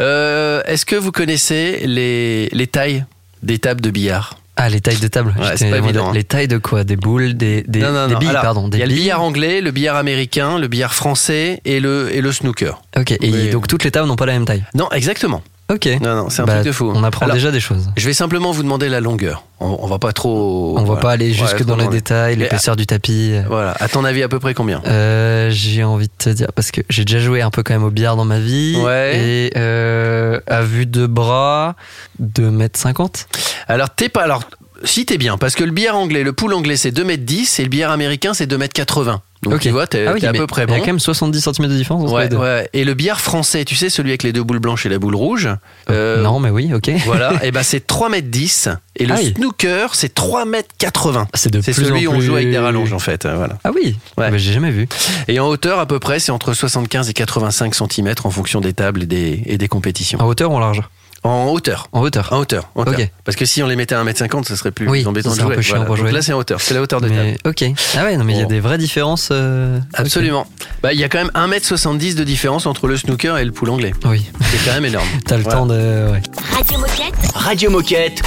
Euh, 0.00 0.62
Est-ce 0.66 0.86
que 0.86 0.94
vous 0.94 1.10
connaissez 1.10 1.80
les, 1.84 2.48
les 2.52 2.66
tailles 2.68 3.04
des 3.42 3.58
tables 3.58 3.80
de 3.80 3.90
billard? 3.90 4.34
Ah, 4.54 4.68
les 4.68 4.80
tailles 4.80 5.00
de 5.00 5.08
table? 5.08 5.34
Ouais, 5.36 5.56
c'est 5.56 5.68
pas 5.68 5.78
évident, 5.78 6.10
hein. 6.10 6.12
Les 6.14 6.22
tailles 6.22 6.46
de 6.46 6.58
quoi? 6.58 6.84
Des 6.84 6.94
boules, 6.94 7.34
des, 7.34 7.64
des, 7.66 7.80
Non, 7.80 7.90
non, 7.90 8.06
des 8.06 8.14
billes, 8.14 8.28
Alors, 8.28 8.42
pardon. 8.42 8.68
Des 8.68 8.76
Il 8.76 8.80
y 8.80 8.84
a 8.84 8.86
le 8.86 8.94
billard 8.94 9.20
anglais, 9.20 9.60
le 9.60 9.72
billard 9.72 9.96
américain, 9.96 10.60
le 10.60 10.68
billard 10.68 10.94
français 10.94 11.60
et 11.64 11.80
le, 11.80 12.14
et 12.14 12.20
le 12.20 12.30
snooker. 12.30 12.80
Ok, 12.96 13.10
et 13.10 13.18
Oui. 13.20 13.50
donc 13.50 13.66
toutes 13.66 13.82
les 13.82 13.90
tables 13.90 14.06
n'ont 14.06 14.14
pas 14.14 14.26
la 14.26 14.34
même 14.34 14.44
taille? 14.44 14.62
Non, 14.74 14.88
exactement. 14.92 15.42
Ok. 15.70 15.86
Non, 16.00 16.14
non, 16.16 16.30
c'est 16.30 16.40
un 16.42 16.44
Bah, 16.46 16.54
truc 16.54 16.66
de 16.66 16.72
fou. 16.72 16.90
On 16.94 17.04
apprend 17.04 17.26
Alors, 17.26 17.34
déjà 17.36 17.50
des 17.50 17.60
choses. 17.60 17.90
Je 17.96 18.06
vais 18.06 18.14
simplement 18.14 18.52
vous 18.52 18.62
demander 18.62 18.88
la 18.88 19.00
longueur. 19.00 19.44
On, 19.60 19.76
on 19.80 19.86
va 19.86 19.98
pas 19.98 20.12
trop. 20.12 20.74
On 20.78 20.84
va 20.84 20.96
pas 20.96 21.10
aller 21.12 21.32
jusque 21.34 21.58
Ouais, 21.58 21.64
dans 21.64 21.76
les 21.76 21.88
détails, 21.88 22.36
l'épaisseur 22.36 22.74
du 22.74 22.86
tapis. 22.86 23.34
Voilà. 23.48 23.74
À 23.78 23.88
ton 23.88 24.04
avis, 24.04 24.22
à 24.22 24.28
peu 24.28 24.38
près 24.38 24.54
combien? 24.54 24.80
Euh, 24.86 25.50
j'ai 25.50 25.84
envie 25.84 26.06
de 26.08 26.12
te 26.16 26.30
dire, 26.30 26.48
parce 26.54 26.70
que 26.70 26.80
j'ai 26.88 27.04
déjà 27.04 27.18
joué 27.18 27.42
un 27.42 27.50
peu 27.50 27.62
quand 27.62 27.74
même 27.74 27.84
au 27.84 27.90
billard 27.90 28.16
dans 28.16 28.24
ma 28.24 28.38
vie. 28.40 28.76
Ouais. 28.82 29.18
Et 29.18 29.52
euh, 29.58 30.40
à 30.46 30.62
vue 30.62 30.86
de 30.86 31.06
bras, 31.06 31.74
2m50. 32.22 33.26
Alors, 33.66 33.90
t'es 33.90 34.08
pas. 34.08 34.22
Alors, 34.22 34.44
si 34.84 35.04
t'es 35.06 35.18
bien, 35.18 35.38
parce 35.38 35.54
que 35.54 35.64
le 35.64 35.72
billard 35.72 35.96
anglais, 35.96 36.22
le 36.22 36.32
pool 36.32 36.54
anglais, 36.54 36.76
c'est 36.76 36.90
2m10 36.96 37.60
et 37.60 37.64
le 37.64 37.68
billard 37.68 37.90
américain, 37.90 38.32
c'est 38.32 38.46
2m80. 38.50 39.18
Donc, 39.42 39.60
tu 39.60 39.70
vois, 39.70 39.86
t'es 39.86 40.06
Ah 40.06 40.12
oui, 40.14 40.24
à 40.26 40.32
peu 40.32 40.46
près 40.46 40.64
Il 40.64 40.70
y 40.70 40.72
a 40.72 40.76
bon. 40.76 40.80
quand 40.80 40.86
même 40.88 40.98
70 40.98 41.40
cm 41.40 41.68
de 41.68 41.74
différence 41.76 42.02
entre 42.02 42.10
les 42.18 42.24
Ouais, 42.24 42.28
deux. 42.28 42.36
ouais. 42.36 42.68
Et 42.72 42.84
le 42.84 42.94
billard 42.94 43.20
français, 43.20 43.64
tu 43.64 43.76
sais, 43.76 43.88
celui 43.88 44.10
avec 44.10 44.22
les 44.24 44.32
deux 44.32 44.42
boules 44.42 44.58
blanches 44.58 44.84
et 44.86 44.88
la 44.88 44.98
boule 44.98 45.14
rouge. 45.14 45.48
euh, 45.90 46.22
Non, 46.22 46.40
mais 46.40 46.50
oui, 46.50 46.72
ok. 46.74 46.90
Voilà, 47.06 47.32
et 47.44 47.52
ben 47.52 47.62
c'est 47.62 47.86
3m10 47.88 48.74
et 48.96 49.06
le 49.06 49.14
Ah 49.14 49.18
snooker 49.18 49.94
c'est 49.94 50.12
3m80. 50.18 51.26
C'est 51.34 51.52
de 51.52 51.60
C'est 51.60 51.72
plus 51.72 51.84
celui 51.84 52.06
où 52.06 52.10
on 52.10 52.14
plus- 52.18 52.26
joue 52.26 52.34
avec 52.34 52.50
des 52.50 52.58
rallonges 52.58 52.92
en 52.92 52.98
fait, 52.98 53.26
euh, 53.26 53.36
voilà. 53.36 53.58
Ah 53.64 53.70
oui, 53.74 53.96
Ouais. 54.16 54.36
J'ai 54.38 54.52
jamais 54.52 54.70
vu. 54.70 54.88
Et 55.28 55.38
en 55.40 55.46
hauteur 55.46 55.78
à 55.78 55.86
peu 55.86 55.98
près 55.98 56.18
c'est 56.18 56.32
entre 56.32 56.52
75 56.54 57.08
et 57.08 57.12
85 57.12 57.74
cm 57.74 58.14
en 58.24 58.30
fonction 58.30 58.60
des 58.60 58.72
tables 58.72 59.04
et 59.04 59.06
des, 59.06 59.42
et 59.46 59.58
des 59.58 59.68
compétitions. 59.68 60.18
En 60.20 60.26
hauteur 60.26 60.50
ou 60.50 60.54
en 60.56 60.58
large? 60.60 60.82
En 61.24 61.46
hauteur. 61.46 61.88
En 61.92 62.00
hauteur. 62.02 62.28
En 62.32 62.38
hauteur. 62.38 62.70
en 62.74 62.82
hauteur. 62.82 62.94
Ok. 62.98 63.10
Parce 63.24 63.36
que 63.36 63.44
si 63.44 63.62
on 63.62 63.66
les 63.66 63.76
mettait 63.76 63.94
à 63.94 64.02
1m50, 64.04 64.44
ça 64.44 64.56
serait 64.56 64.70
plus 64.70 64.88
Oui, 64.88 65.04
embêtant 65.06 65.30
de 65.30 65.34
serait 65.34 65.44
un 65.44 65.46
jouer. 65.48 65.56
peu 65.56 65.62
chiant 65.62 65.74
Voilà. 65.76 65.86
pour 65.86 65.96
Donc 65.96 66.04
jouer. 66.06 66.12
là, 66.12 66.22
c'est 66.22 66.32
en 66.32 66.38
hauteur. 66.38 66.60
C'est 66.60 66.74
la 66.74 66.80
hauteur 66.82 67.00
de 67.00 67.08
table. 67.08 67.20
Mais, 67.20 67.36
ok. 67.44 67.64
Ah 67.96 68.04
ouais, 68.04 68.16
non, 68.16 68.24
mais 68.24 68.34
il 68.34 68.38
y 68.38 68.42
a 68.42 68.46
des 68.46 68.60
vraies 68.60 68.78
différences. 68.78 69.28
euh, 69.32 69.78
Absolument. 69.94 70.46
Bah, 70.82 70.92
il 70.92 71.00
y 71.00 71.04
a 71.04 71.08
quand 71.08 71.18
même 71.18 71.30
1m70 71.34 72.14
de 72.14 72.24
différence 72.24 72.66
entre 72.66 72.86
le 72.86 72.96
snooker 72.96 73.36
et 73.38 73.44
le 73.44 73.52
pool 73.52 73.70
anglais. 73.70 73.92
Oui. 74.04 74.30
C'est 74.50 74.64
quand 74.64 74.74
même 74.74 74.84
énorme. 74.84 75.08
T'as 75.26 75.36
le 75.36 75.42
Voilà. 75.42 75.58
temps 75.58 75.66
de. 75.66 76.10
Ouais. 76.12 76.22
Radio 76.56 76.78
Moquette. 76.78 77.14
Radio 77.34 77.70
Moquette. 77.70 78.22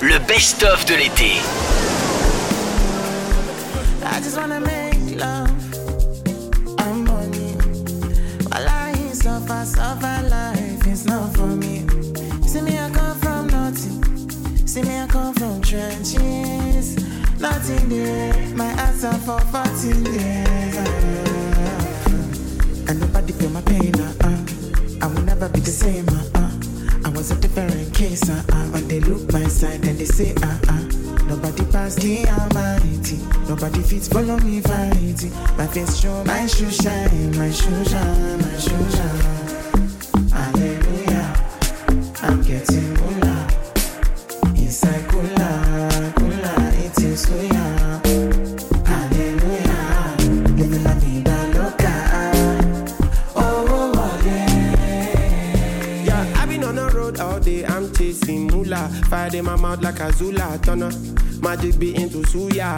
Le 0.00 0.18
best-of 0.26 0.86
de 0.86 0.94
l'été. 0.94 1.32
Trenches. 15.70 16.96
Nothing 17.38 17.88
there. 17.88 18.34
My 18.56 18.70
answer 18.86 19.12
for 19.22 19.38
14 19.38 20.04
years. 20.04 20.76
And 22.88 22.98
nobody 22.98 23.32
feel 23.32 23.50
my 23.50 23.62
pain. 23.62 23.94
Uh, 23.94 24.12
uh. 24.24 24.38
I 25.00 25.06
will 25.06 25.22
never 25.22 25.48
be 25.48 25.60
the 25.60 25.70
same. 25.70 26.08
Uh, 26.08 26.24
uh. 26.34 26.50
I 27.04 27.08
was 27.10 27.30
a 27.30 27.36
different 27.36 27.94
case. 27.94 28.28
Uh, 28.28 28.42
uh. 28.52 28.66
When 28.74 28.88
they 28.88 28.98
look 28.98 29.32
my 29.32 29.44
side 29.44 29.84
and 29.86 29.96
they 29.96 30.06
say, 30.06 30.34
uh, 30.42 30.58
uh. 30.68 30.82
Nobody 31.30 31.64
pass 31.70 31.94
the 31.94 32.26
almighty. 32.26 33.18
Nobody 33.48 33.82
fits 33.82 34.08
follow 34.08 34.38
me 34.40 34.60
fighting. 34.60 35.32
My 35.56 35.68
face 35.68 36.00
show, 36.00 36.24
my 36.24 36.46
shoe 36.48 36.70
shine, 36.70 37.38
my 37.38 37.50
shoe 37.52 37.84
shine, 37.84 38.38
my 38.38 38.58
shoe 38.58 38.90
shine. 38.90 39.59
Zula 60.20 60.60
Turner. 60.62 60.90
Magic 61.40 61.78
be 61.78 61.96
into 61.96 62.18
suya. 62.28 62.76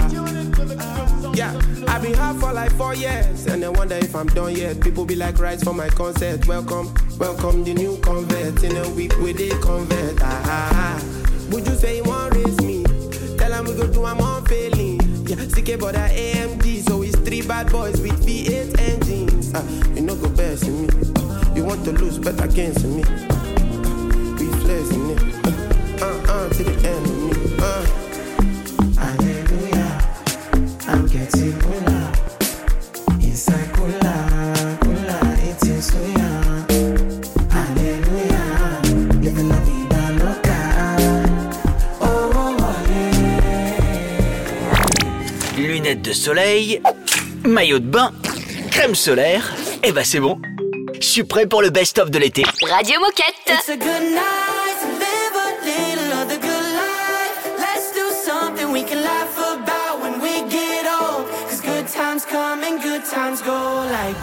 Yeah, 1.37 1.51
I've 1.89 2.01
been 2.01 2.15
hard 2.15 2.37
for 2.37 2.53
like 2.53 2.71
four 2.75 2.95
years, 2.95 3.47
and 3.47 3.65
I 3.65 3.69
wonder 3.69 3.97
if 3.97 4.15
I'm 4.15 4.29
done 4.29 4.55
yet. 4.55 4.81
People 4.81 5.05
be 5.05 5.17
like, 5.17 5.41
rise 5.41 5.61
for 5.65 5.75
my 5.75 5.89
concert. 5.89 6.47
Welcome, 6.47 6.95
welcome 7.19 7.65
the 7.65 7.75
new 7.75 7.97
convert. 7.99 8.63
In 8.63 8.77
a 8.77 8.89
week, 8.91 9.19
we 9.19 9.33
they 9.33 9.49
convert. 9.59 10.23
Ah, 10.23 10.43
ah, 10.45 10.71
ah. 10.73 11.51
Would 11.51 11.67
you 11.67 11.75
say 11.75 11.97
you 11.97 12.05
want 12.05 12.33
raise 12.37 12.61
me? 12.61 12.85
Tell 13.37 13.53
'em 13.53 13.65
we 13.65 13.75
go 13.75 13.89
do 13.89 14.05
I'm 14.05 14.21
on 14.21 14.45
failing. 14.47 15.01
Yeah, 15.27 15.45
CK 15.51 15.81
but 15.81 15.97
I 15.97 16.11
AMD, 16.11 16.89
so 16.89 17.03
it's 17.03 17.17
three 17.27 17.43
bad 17.43 17.73
boys 17.73 18.01
with 18.01 18.25
V8 18.25 18.79
engines. 18.79 19.51
Ah, 19.53 19.65
you 19.97 20.03
know 20.03 20.15
go 20.15 20.29
best 20.29 20.69
in 20.69 20.83
me. 20.83 20.89
You 21.57 21.65
want 21.65 21.85
to 21.87 21.91
lose, 21.91 22.19
bet 22.19 22.39
against 22.41 22.85
me. 22.85 23.03
We 24.39 24.47
flexing 24.63 25.11
it. 25.11 25.23
Uh, 26.01 26.07
uh, 26.29 26.49
to 26.49 26.63
the 26.63 26.89
end 26.89 27.12
soleil, 46.23 46.81
maillot 47.45 47.81
de 47.81 47.87
bain, 47.87 48.13
crème 48.71 48.95
solaire. 48.95 49.53
Et 49.83 49.91
bah 49.91 50.05
c'est 50.05 50.21
bon. 50.21 50.41
Je 51.01 51.05
suis 51.07 51.25
prêt 51.25 51.47
pour 51.47 51.63
le 51.63 51.71
best-of 51.71 52.13
de 52.13 52.19
l'été. 52.21 52.45
Radio 52.71 53.01
Moquette. 53.01 53.35
It's 53.49 53.69
a 53.69 53.77
good 53.77 54.05
night 54.15 54.77
to 54.83 54.89
live 55.03 55.35
a 55.35 55.49
little 55.67 56.13
of 56.23 56.29
the 56.29 56.39
good 56.41 56.67
life. 56.79 57.35
Let's 57.59 57.93
do 57.93 58.07
something 58.25 58.73
we 58.73 58.85
can 58.85 59.03
laugh 59.03 59.37
about 59.37 60.01
when 60.01 60.21
we 60.21 60.49
get 60.49 60.87
old. 60.87 61.27
Cause 61.49 61.61
good 61.61 61.89
times 61.89 62.25
come 62.25 62.63
and 62.63 62.81
good 62.81 63.03
times 63.05 63.43
go 63.43 63.85
like. 63.91 64.15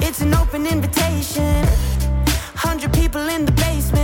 It's 0.00 0.20
an 0.20 0.34
open 0.34 0.66
invitation. 0.66 1.66
Hundred 2.54 2.92
people 2.92 3.26
in 3.30 3.46
the 3.46 3.52
basement. 3.52 3.99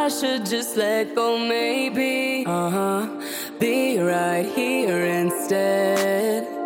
I 0.00 0.08
should 0.08 0.46
just 0.46 0.78
let 0.78 1.14
go, 1.14 1.38
maybe. 1.38 2.46
Uh 2.46 2.70
huh. 2.70 3.06
Be 3.58 3.98
right 3.98 4.46
here 4.46 5.04
instead. 5.04 6.59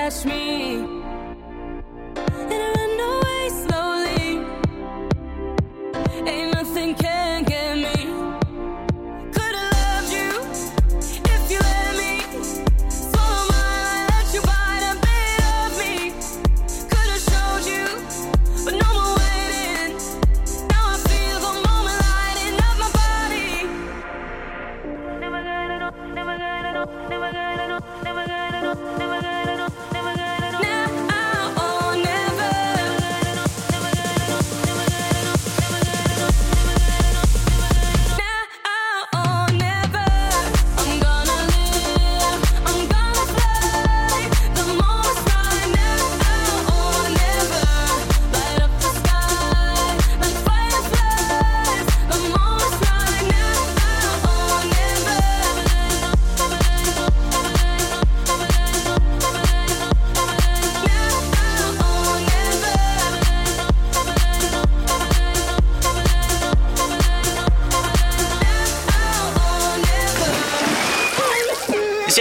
catch 0.00 0.24
me. 0.24 0.99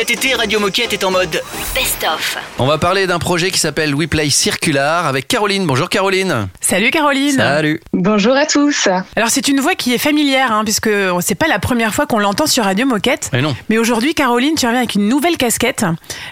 Cet 0.09 0.25
été, 0.25 0.33
Radio 0.33 0.59
Moquette 0.59 0.91
est 0.91 1.03
en 1.03 1.11
mode 1.11 1.39
Best-of. 1.75 2.39
On 2.57 2.65
va 2.65 2.79
parler 2.79 3.05
d'un 3.05 3.19
projet 3.19 3.51
qui 3.51 3.59
s'appelle 3.59 3.93
WePlay 3.93 4.31
Circular 4.31 5.05
avec 5.05 5.27
Caroline. 5.27 5.67
Bonjour 5.67 5.87
Caroline. 5.87 6.47
Salut 6.61 6.89
Caroline. 6.89 7.35
Salut. 7.35 7.79
Bonjour 7.93 8.33
à 8.35 8.47
tous. 8.47 8.87
Alors 9.15 9.29
c'est 9.29 9.47
une 9.47 9.59
voix 9.59 9.75
qui 9.75 9.93
est 9.93 9.99
familière, 9.99 10.51
hein, 10.51 10.63
puisque 10.63 10.89
c'est 11.21 11.35
pas 11.35 11.47
la 11.47 11.59
première 11.59 11.93
fois 11.93 12.07
qu'on 12.07 12.17
l'entend 12.17 12.47
sur 12.47 12.63
Radio 12.63 12.87
Moquette. 12.87 13.29
Mais 13.33 13.43
non. 13.43 13.55
Mais 13.69 13.77
aujourd'hui, 13.77 14.15
Caroline, 14.15 14.55
tu 14.55 14.65
reviens 14.65 14.79
avec 14.79 14.95
une 14.95 15.07
nouvelle 15.07 15.37
casquette. 15.37 15.85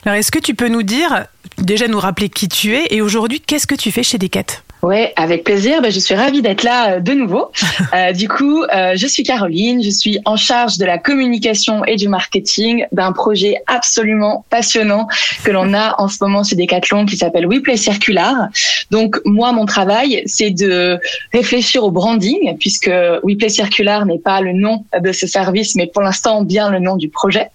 Alors 0.05 0.17
est-ce 0.17 0.31
que 0.31 0.39
tu 0.39 0.55
peux 0.55 0.69
nous 0.69 0.81
dire, 0.81 1.25
déjà 1.59 1.87
nous 1.87 1.99
rappeler 1.99 2.29
qui 2.29 2.49
tu 2.49 2.73
es, 2.73 2.87
et 2.89 3.03
aujourd'hui, 3.03 3.41
qu'est-ce 3.41 3.67
que 3.67 3.75
tu 3.75 3.91
fais 3.91 4.01
chez 4.01 4.17
Decat? 4.17 4.63
Ouais, 4.83 5.11
avec 5.15 5.43
plaisir. 5.43 5.81
Ben, 5.81 5.91
je 5.91 5.99
suis 5.99 6.13
ravie 6.13 6.41
d'être 6.41 6.63
là 6.63 6.91
euh, 6.93 6.99
de 6.99 7.13
nouveau. 7.13 7.51
Euh, 7.93 8.11
du 8.11 8.27
coup, 8.27 8.63
euh, 8.63 8.93
je 8.95 9.07
suis 9.07 9.23
Caroline. 9.23 9.81
Je 9.81 9.89
suis 9.89 10.19
en 10.25 10.35
charge 10.35 10.77
de 10.77 10.85
la 10.85 10.97
communication 10.97 11.85
et 11.85 11.95
du 11.95 12.09
marketing 12.09 12.85
d'un 12.91 13.13
projet 13.13 13.55
absolument 13.67 14.45
passionnant 14.49 15.07
que 15.43 15.51
l'on 15.51 15.73
a 15.73 15.95
en 16.01 16.09
ce 16.09 16.17
moment 16.21 16.43
chez 16.43 16.55
Decathlon 16.55 17.05
qui 17.05 17.15
s'appelle 17.15 17.47
WePlay 17.47 17.77
Circular. 17.77 18.49
Donc, 18.91 19.21
moi, 19.25 19.53
mon 19.53 19.65
travail, 19.65 20.23
c'est 20.25 20.51
de 20.51 20.99
réfléchir 21.33 21.83
au 21.83 21.91
branding 21.91 22.57
puisque 22.59 22.91
WePlay 23.23 23.49
Circular 23.49 24.05
n'est 24.05 24.19
pas 24.19 24.41
le 24.41 24.51
nom 24.51 24.83
de 24.99 25.11
ce 25.13 25.27
service, 25.27 25.75
mais 25.75 25.87
pour 25.87 26.01
l'instant 26.01 26.43
bien 26.43 26.69
le 26.69 26.79
nom 26.79 26.97
du 26.97 27.09
projet. 27.09 27.49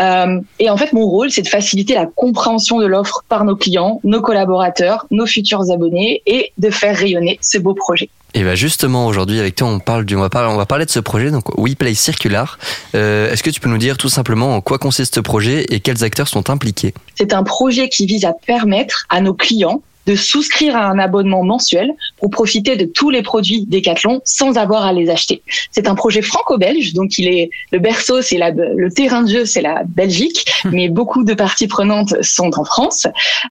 Euh, 0.00 0.40
et 0.58 0.70
en 0.70 0.76
fait, 0.76 0.92
mon 0.92 1.06
rôle, 1.06 1.30
c'est 1.30 1.42
de 1.42 1.48
faciliter 1.48 1.94
la 1.94 2.06
compréhension 2.06 2.78
de 2.78 2.86
l'offre 2.86 3.24
par 3.28 3.44
nos 3.44 3.56
clients, 3.56 4.00
nos 4.04 4.20
collaborateurs, 4.20 5.06
nos 5.10 5.26
futurs 5.26 5.70
abonnés 5.70 6.22
et 6.26 6.52
de 6.58 6.70
faire 6.70 6.96
rayonner 6.96 7.38
ce 7.42 7.58
beau 7.58 7.74
projet. 7.74 8.08
Et 8.32 8.44
bien 8.44 8.54
justement 8.54 9.06
aujourd'hui 9.06 9.40
avec 9.40 9.56
toi 9.56 9.66
on 9.66 9.80
parle 9.80 10.04
du 10.04 10.14
on 10.14 10.20
va 10.20 10.28
parler 10.28 10.52
on 10.52 10.56
va 10.56 10.66
parler 10.66 10.84
de 10.84 10.90
ce 10.90 11.00
projet 11.00 11.32
donc 11.32 11.46
WePlay 11.58 11.94
Circular. 11.94 12.60
Euh, 12.94 13.32
Est-ce 13.32 13.42
que 13.42 13.50
tu 13.50 13.58
peux 13.58 13.68
nous 13.68 13.78
dire 13.78 13.96
tout 13.96 14.08
simplement 14.08 14.54
en 14.54 14.60
quoi 14.60 14.78
consiste 14.78 15.16
ce 15.16 15.20
projet 15.20 15.66
et 15.70 15.80
quels 15.80 16.04
acteurs 16.04 16.28
sont 16.28 16.48
impliqués? 16.48 16.94
C'est 17.16 17.32
un 17.32 17.42
projet 17.42 17.88
qui 17.88 18.06
vise 18.06 18.24
à 18.24 18.32
permettre 18.32 19.06
à 19.08 19.20
nos 19.20 19.34
clients 19.34 19.82
de 20.10 20.16
souscrire 20.16 20.76
à 20.76 20.86
un 20.86 20.98
abonnement 20.98 21.44
mensuel 21.44 21.92
pour 22.18 22.30
profiter 22.30 22.76
de 22.76 22.84
tous 22.84 23.10
les 23.10 23.22
produits 23.22 23.64
Decathlon 23.66 24.20
sans 24.24 24.56
avoir 24.56 24.84
à 24.84 24.92
les 24.92 25.08
acheter. 25.08 25.42
C'est 25.70 25.86
un 25.86 25.94
projet 25.94 26.20
franco-belge, 26.20 26.94
donc 26.94 27.16
il 27.18 27.28
est 27.28 27.50
le 27.70 27.78
berceau, 27.78 28.20
c'est 28.20 28.38
le 28.38 28.90
terrain 28.90 29.22
de 29.22 29.30
jeu, 29.30 29.44
c'est 29.44 29.60
la 29.62 29.82
Belgique, 29.86 30.44
mais 30.72 30.88
beaucoup 30.88 31.22
de 31.22 31.34
parties 31.34 31.68
prenantes 31.68 32.20
sont 32.22 32.50
en 32.58 32.64
France. 32.64 33.06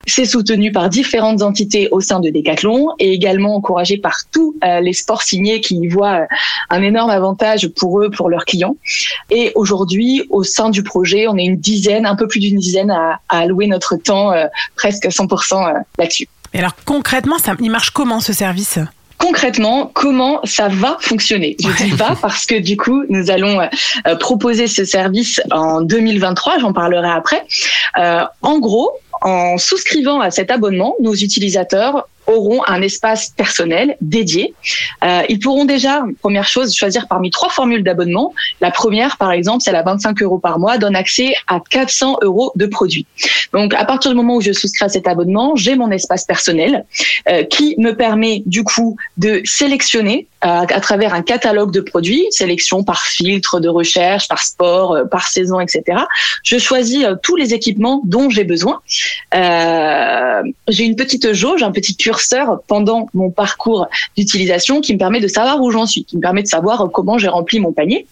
C'est 0.06 0.26
soutenu 0.26 0.70
par 0.70 0.90
différentes 0.90 1.40
entités 1.40 1.88
au 1.92 2.00
sein 2.00 2.20
de 2.20 2.28
Decathlon 2.28 2.88
et 2.98 3.10
également 3.12 3.56
encouragé 3.56 3.96
par 3.96 4.16
tous 4.30 4.54
euh, 4.62 4.80
les 4.80 4.92
sports 4.92 5.22
signés 5.22 5.62
qui 5.62 5.76
y 5.76 5.88
voient 5.88 6.20
euh, 6.20 6.26
un 6.68 6.82
énorme 6.82 7.10
avantage 7.10 7.68
pour 7.68 8.02
eux, 8.02 8.10
pour 8.10 8.28
leurs 8.28 8.44
clients. 8.44 8.76
Et 9.30 9.52
aujourd'hui, 9.54 10.24
au 10.28 10.44
sein 10.44 10.68
du 10.68 10.82
projet, 10.82 11.26
on 11.26 11.38
est 11.38 11.44
une 11.44 11.56
dizaine, 11.56 12.04
un 12.04 12.16
peu 12.16 12.28
plus 12.28 12.40
d'une 12.40 12.58
dizaine 12.58 12.90
à, 12.90 13.20
à 13.30 13.38
allouer 13.38 13.66
notre 13.66 13.96
temps, 13.96 14.32
euh, 14.32 14.46
presque 14.76 15.06
100% 15.06 15.30
euh, 15.30 15.78
là-dessus. 15.98 16.28
Et 16.54 16.58
alors 16.58 16.74
concrètement, 16.84 17.38
ça, 17.38 17.54
il 17.60 17.70
marche 17.70 17.90
comment 17.90 18.20
ce 18.20 18.32
service? 18.32 18.78
Concrètement 19.18 19.90
comment 19.92 20.40
ça 20.44 20.68
va 20.68 20.96
fonctionner? 21.00 21.56
Je 21.60 21.84
dis 21.84 21.96
pas 21.96 22.16
parce 22.20 22.46
que 22.46 22.58
du 22.58 22.76
coup 22.76 23.04
nous 23.10 23.30
allons 23.30 23.60
euh, 23.60 24.16
proposer 24.16 24.66
ce 24.66 24.84
service 24.84 25.40
en 25.50 25.82
2023, 25.82 26.58
j'en 26.60 26.72
parlerai 26.72 27.10
après. 27.10 27.44
Euh, 27.98 28.24
en 28.40 28.58
gros, 28.58 28.92
en 29.20 29.58
souscrivant 29.58 30.20
à 30.20 30.30
cet 30.30 30.50
abonnement, 30.50 30.94
nos 31.00 31.14
utilisateurs 31.14 32.08
auront 32.30 32.62
un 32.66 32.80
espace 32.80 33.30
personnel 33.30 33.96
dédié. 34.00 34.54
Euh, 35.04 35.22
ils 35.28 35.38
pourront 35.40 35.64
déjà, 35.64 36.02
première 36.20 36.46
chose, 36.46 36.74
choisir 36.74 37.08
parmi 37.08 37.30
trois 37.30 37.50
formules 37.50 37.82
d'abonnement. 37.82 38.32
La 38.60 38.70
première, 38.70 39.16
par 39.16 39.32
exemple, 39.32 39.62
celle 39.62 39.76
à 39.76 39.82
25 39.82 40.22
euros 40.22 40.38
par 40.38 40.58
mois, 40.58 40.78
donne 40.78 40.96
accès 40.96 41.34
à 41.48 41.60
400 41.68 42.18
euros 42.22 42.52
de 42.54 42.66
produits. 42.66 43.06
Donc, 43.52 43.74
à 43.74 43.84
partir 43.84 44.10
du 44.12 44.16
moment 44.16 44.36
où 44.36 44.40
je 44.40 44.52
souscris 44.52 44.84
à 44.84 44.88
cet 44.88 45.08
abonnement, 45.08 45.56
j'ai 45.56 45.74
mon 45.74 45.90
espace 45.90 46.24
personnel 46.24 46.84
euh, 47.28 47.42
qui 47.44 47.74
me 47.78 47.94
permet 47.96 48.42
du 48.46 48.62
coup 48.62 48.96
de 49.16 49.42
sélectionner 49.44 50.28
euh, 50.44 50.48
à 50.48 50.80
travers 50.80 51.12
un 51.12 51.22
catalogue 51.22 51.72
de 51.72 51.80
produits, 51.80 52.26
sélection 52.30 52.84
par 52.84 53.02
filtre 53.02 53.60
de 53.60 53.68
recherche, 53.68 54.28
par 54.28 54.42
sport, 54.42 54.96
par 55.10 55.26
saison, 55.28 55.60
etc. 55.60 55.98
Je 56.44 56.58
choisis 56.58 57.04
tous 57.22 57.36
les 57.36 57.52
équipements 57.54 58.00
dont 58.04 58.30
j'ai 58.30 58.44
besoin. 58.44 58.80
J'ai 59.32 60.84
une 60.84 60.96
petite 60.96 61.32
jauge, 61.32 61.62
un 61.62 61.72
petit 61.72 61.96
curseur 61.96 62.19
pendant 62.66 63.08
mon 63.14 63.30
parcours 63.30 63.88
d'utilisation 64.16 64.80
qui 64.80 64.94
me 64.94 64.98
permet 64.98 65.20
de 65.20 65.28
savoir 65.28 65.60
où 65.60 65.70
j'en 65.70 65.86
suis, 65.86 66.04
qui 66.04 66.16
me 66.16 66.22
permet 66.22 66.42
de 66.42 66.48
savoir 66.48 66.88
comment 66.92 67.18
j'ai 67.18 67.28
rempli 67.28 67.60
mon 67.60 67.72
panier. 67.72 68.06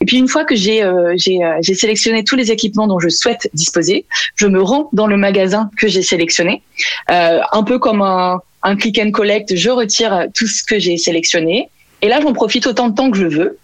Et 0.00 0.04
puis 0.04 0.18
une 0.18 0.28
fois 0.28 0.44
que 0.44 0.54
j'ai 0.54 0.82
euh, 0.82 1.14
euh, 1.14 1.62
sélectionné 1.62 2.24
tous 2.24 2.36
les 2.36 2.50
équipements 2.50 2.86
dont 2.86 2.98
je 2.98 3.08
souhaite 3.08 3.48
disposer, 3.54 4.06
je 4.36 4.46
me 4.46 4.62
rends 4.62 4.88
dans 4.92 5.06
le 5.06 5.16
magasin 5.16 5.70
que 5.78 5.88
j'ai 5.88 6.02
sélectionné, 6.02 6.62
euh, 7.10 7.40
un 7.52 7.62
peu 7.62 7.78
comme 7.78 8.02
un 8.02 8.76
click 8.76 8.98
and 8.98 9.10
collect, 9.10 9.54
je 9.54 9.70
retire 9.70 10.26
tout 10.34 10.46
ce 10.46 10.62
que 10.64 10.78
j'ai 10.78 10.96
sélectionné. 10.96 11.68
Et 12.02 12.08
là, 12.08 12.20
j'en 12.20 12.34
profite 12.34 12.66
autant 12.66 12.90
de 12.90 12.94
temps 12.94 13.10
que 13.10 13.16
je 13.16 13.26
veux. 13.26 13.58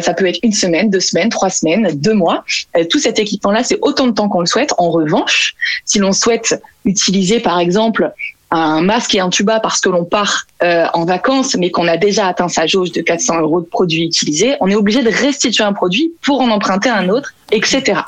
Ça 0.00 0.12
peut 0.12 0.26
être 0.26 0.40
une 0.42 0.52
semaine, 0.52 0.90
deux 0.90 0.98
semaines, 0.98 1.28
trois 1.28 1.50
semaines, 1.50 1.88
deux 1.94 2.14
mois. 2.14 2.44
Tout 2.90 2.98
cet 2.98 3.20
équipement-là, 3.20 3.62
c'est 3.62 3.78
autant 3.80 4.08
de 4.08 4.12
temps 4.12 4.28
qu'on 4.28 4.40
le 4.40 4.46
souhaite. 4.46 4.74
En 4.78 4.90
revanche, 4.90 5.54
si 5.84 6.00
l'on 6.00 6.12
souhaite 6.12 6.60
utiliser, 6.84 7.38
par 7.38 7.60
exemple, 7.60 8.12
un 8.56 8.82
masque 8.82 9.14
et 9.14 9.20
un 9.20 9.30
tuba 9.30 9.60
parce 9.60 9.80
que 9.80 9.88
l'on 9.88 10.04
part 10.04 10.46
euh, 10.62 10.86
en 10.94 11.04
vacances, 11.04 11.56
mais 11.56 11.70
qu'on 11.70 11.88
a 11.88 11.96
déjà 11.96 12.26
atteint 12.26 12.48
sa 12.48 12.66
jauge 12.66 12.92
de 12.92 13.00
400 13.00 13.40
euros 13.40 13.60
de 13.60 13.66
produits 13.66 14.04
utilisés, 14.04 14.56
on 14.60 14.68
est 14.68 14.74
obligé 14.74 15.02
de 15.02 15.10
restituer 15.10 15.64
un 15.64 15.72
produit 15.72 16.12
pour 16.22 16.40
en 16.40 16.50
emprunter 16.50 16.88
un 16.88 17.08
autre, 17.08 17.34
etc. 17.52 18.00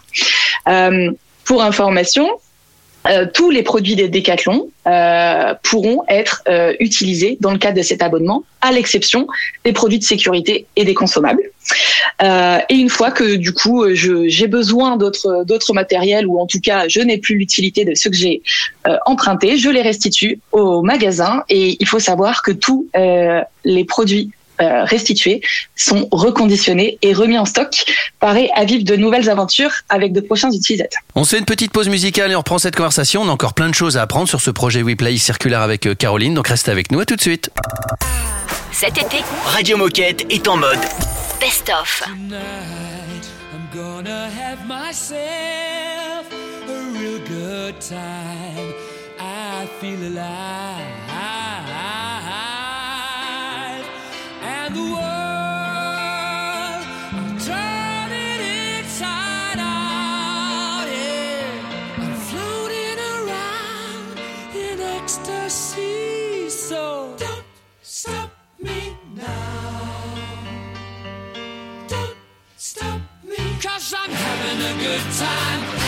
Euh, 0.69 1.11
pour 1.45 1.63
information, 1.63 2.29
euh, 3.09 3.27
tous 3.33 3.51
les 3.51 3.63
produits 3.63 3.97
des 3.97 4.09
Decathlon 4.09 4.69
euh, 4.87 5.55
pourront 5.63 6.03
être 6.09 6.43
euh, 6.49 6.75
utilisés 6.79 7.39
dans 7.41 7.53
le 7.53 7.59
cadre 7.59 7.77
de 7.77 7.83
cet 7.83 8.03
abonnement, 8.03 8.45
à 8.61 8.73
l'exception 8.73 9.27
des 9.65 9.73
produits 9.73 9.99
de 9.99 10.05
sécurité 10.05 10.67
et 10.77 10.85
des 10.85 10.95
consommables. 10.95 11.43
Et 12.21 12.75
une 12.75 12.89
fois 12.89 13.11
que 13.11 13.37
du 13.37 13.53
coup 13.53 13.85
j'ai 13.95 14.47
besoin 14.49 14.97
d'autres 14.97 15.45
d'autres 15.45 15.73
matériels 15.75 16.27
ou 16.27 16.41
en 16.41 16.47
tout 16.47 16.59
cas 16.61 16.89
je 16.89 17.01
n'ai 17.01 17.19
plus 17.19 17.37
l'utilité 17.37 17.85
de 17.85 17.95
ceux 17.95 18.11
que 18.11 18.17
j'ai 18.17 18.43
empruntés, 19.07 19.59
je 19.59 19.69
les 19.69 19.83
restitue 19.83 20.41
au 20.51 20.83
magasin 20.83 21.45
et 21.49 21.77
il 21.79 21.87
faut 21.87 22.01
savoir 22.01 22.43
que 22.43 22.51
tous 22.51 22.89
les 23.65 23.85
produits 23.85 24.31
restitués 24.59 25.41
sont 25.77 26.09
reconditionnés 26.11 26.99
et 27.03 27.13
remis 27.13 27.39
en 27.39 27.45
stock, 27.45 27.85
parés 28.21 28.51
à 28.55 28.65
vivre 28.65 28.85
de 28.85 28.97
nouvelles 28.97 29.31
aventures 29.31 29.73
avec 29.89 30.13
de 30.13 30.21
prochains 30.21 30.51
utilisateurs. 30.51 31.01
On 31.15 31.25
se 31.25 31.31
fait 31.31 31.39
une 31.39 31.45
petite 31.45 31.73
pause 31.73 31.89
musicale 31.89 32.33
et 32.33 32.35
on 32.35 32.41
reprend 32.41 32.59
cette 32.59 32.77
conversation. 32.77 33.23
On 33.23 33.29
a 33.29 33.33
encore 33.33 33.55
plein 33.55 33.69
de 33.69 33.75
choses 33.75 33.97
à 33.97 34.03
apprendre 34.03 34.29
sur 34.29 34.41
ce 34.41 34.51
projet 34.51 34.83
WePlay 34.83 35.17
Circular 35.19 35.63
avec 35.63 35.87
euh, 35.87 35.95
Caroline, 35.95 36.35
donc 36.35 36.49
restez 36.49 36.71
avec 36.71 36.91
nous. 36.93 37.01
À 37.01 37.07
tout 37.07 37.17
de 37.17 37.21
suite. 37.21 37.51
Cet 38.73 38.99
été, 38.99 39.19
Radio 39.45 39.77
Moquette 39.77 40.25
est 40.31 40.47
en 40.47 40.57
mode 40.57 40.79
Best-of. 41.41 42.03
Tonight, 42.05 43.29
I'm 43.53 43.69
gonna 43.73 44.29
have 44.29 44.67
myself 44.67 45.19
a 46.33 46.99
real 46.99 47.19
good 47.29 47.81
time. 47.81 48.75
I 49.21 49.67
feel 49.81 49.99
alive. 50.07 50.88
I'm 73.91 74.11
having 74.11 74.61
a 74.67 74.83
good 74.83 75.01
time, 75.17 75.88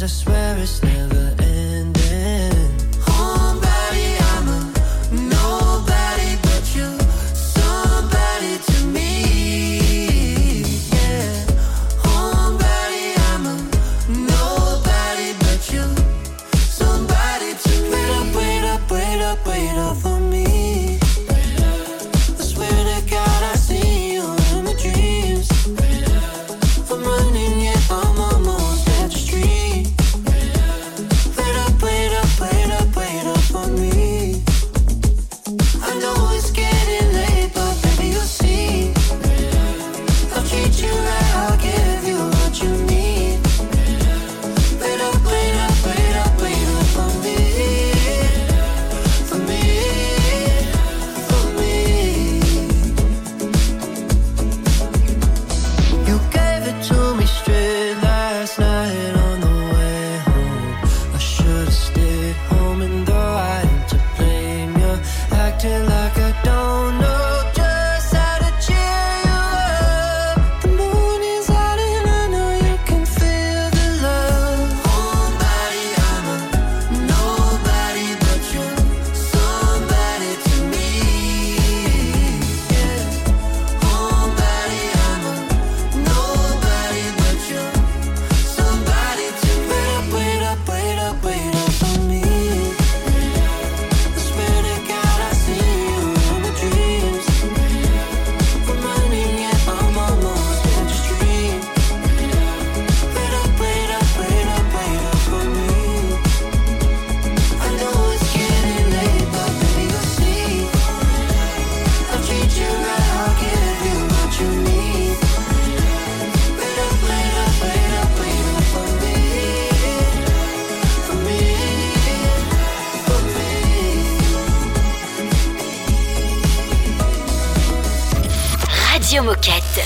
I 0.00 0.06
swear 0.06 0.56
it's 0.58 0.80
never 0.80 1.27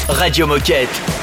Radio 0.09 0.47
Moquette. 0.47 1.22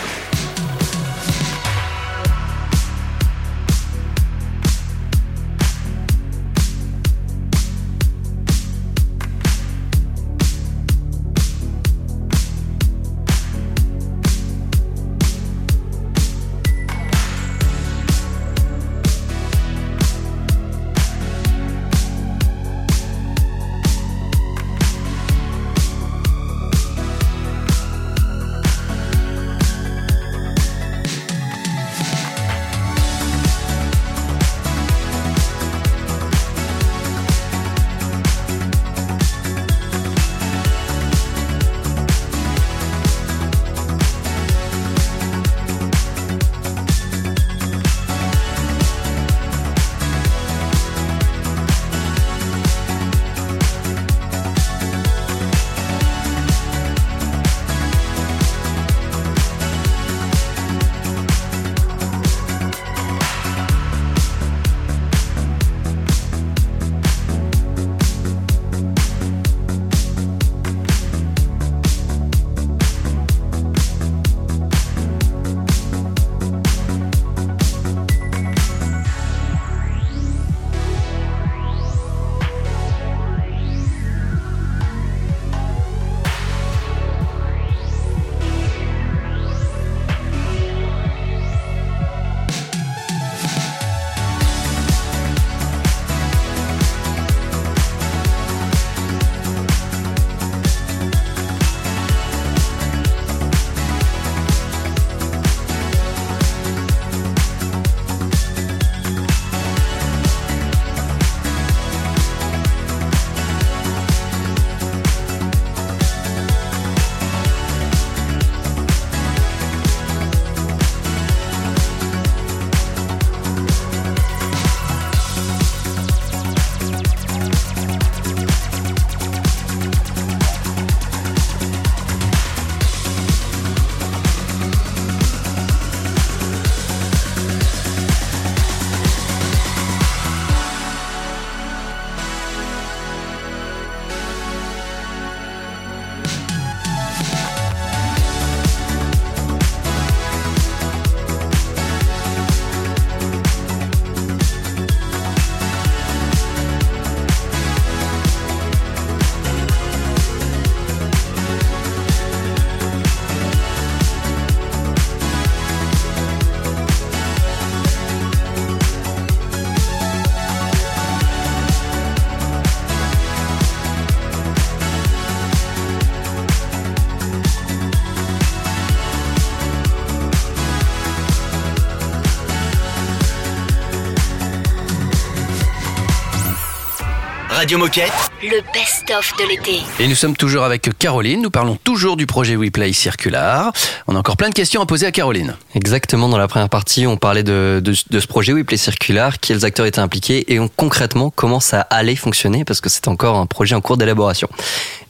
Radio 187.70 187.86
Moquette. 187.86 188.32
Le 188.42 188.64
best-of 188.74 189.32
de 189.38 189.48
l'été. 189.48 189.82
Et 190.00 190.08
nous 190.08 190.16
sommes 190.16 190.36
toujours 190.36 190.64
avec 190.64 190.90
Caroline. 190.98 191.40
Nous 191.40 191.52
parlons 191.52 191.76
toujours 191.76 192.18
du 192.18 192.26
projet 192.26 192.56
WePlay 192.56 192.94
Circular. 192.94 193.72
On 194.08 194.16
a 194.16 194.18
encore 194.18 194.38
plein 194.38 194.50
de 194.50 194.56
questions 194.56 194.82
à 194.82 194.88
poser 194.88 195.06
à 195.06 195.12
Caroline. 195.12 195.56
Exactement, 195.76 196.30
dans 196.30 196.40
la 196.40 196.48
première 196.48 196.70
partie, 196.70 197.06
on 197.06 197.16
parlait 197.16 197.44
de, 197.44 197.80
de, 197.86 197.94
de 198.10 198.20
ce 198.20 198.26
projet 198.26 198.54
WePlay 198.54 198.78
Circular, 198.78 199.40
quels 199.40 199.66
acteurs 199.66 199.86
étaient 199.86 200.00
impliqués 200.00 200.52
et 200.52 200.60
on, 200.60 200.68
concrètement 200.68 201.30
comment 201.30 201.60
ça 201.60 201.82
allait 201.82 202.16
fonctionner 202.16 202.66
parce 202.66 202.82
que 202.82 202.90
c'est 202.90 203.08
encore 203.08 203.38
un 203.38 203.46
projet 203.46 203.76
en 203.76 203.82
cours 203.82 203.98
d'élaboration. 203.98 204.50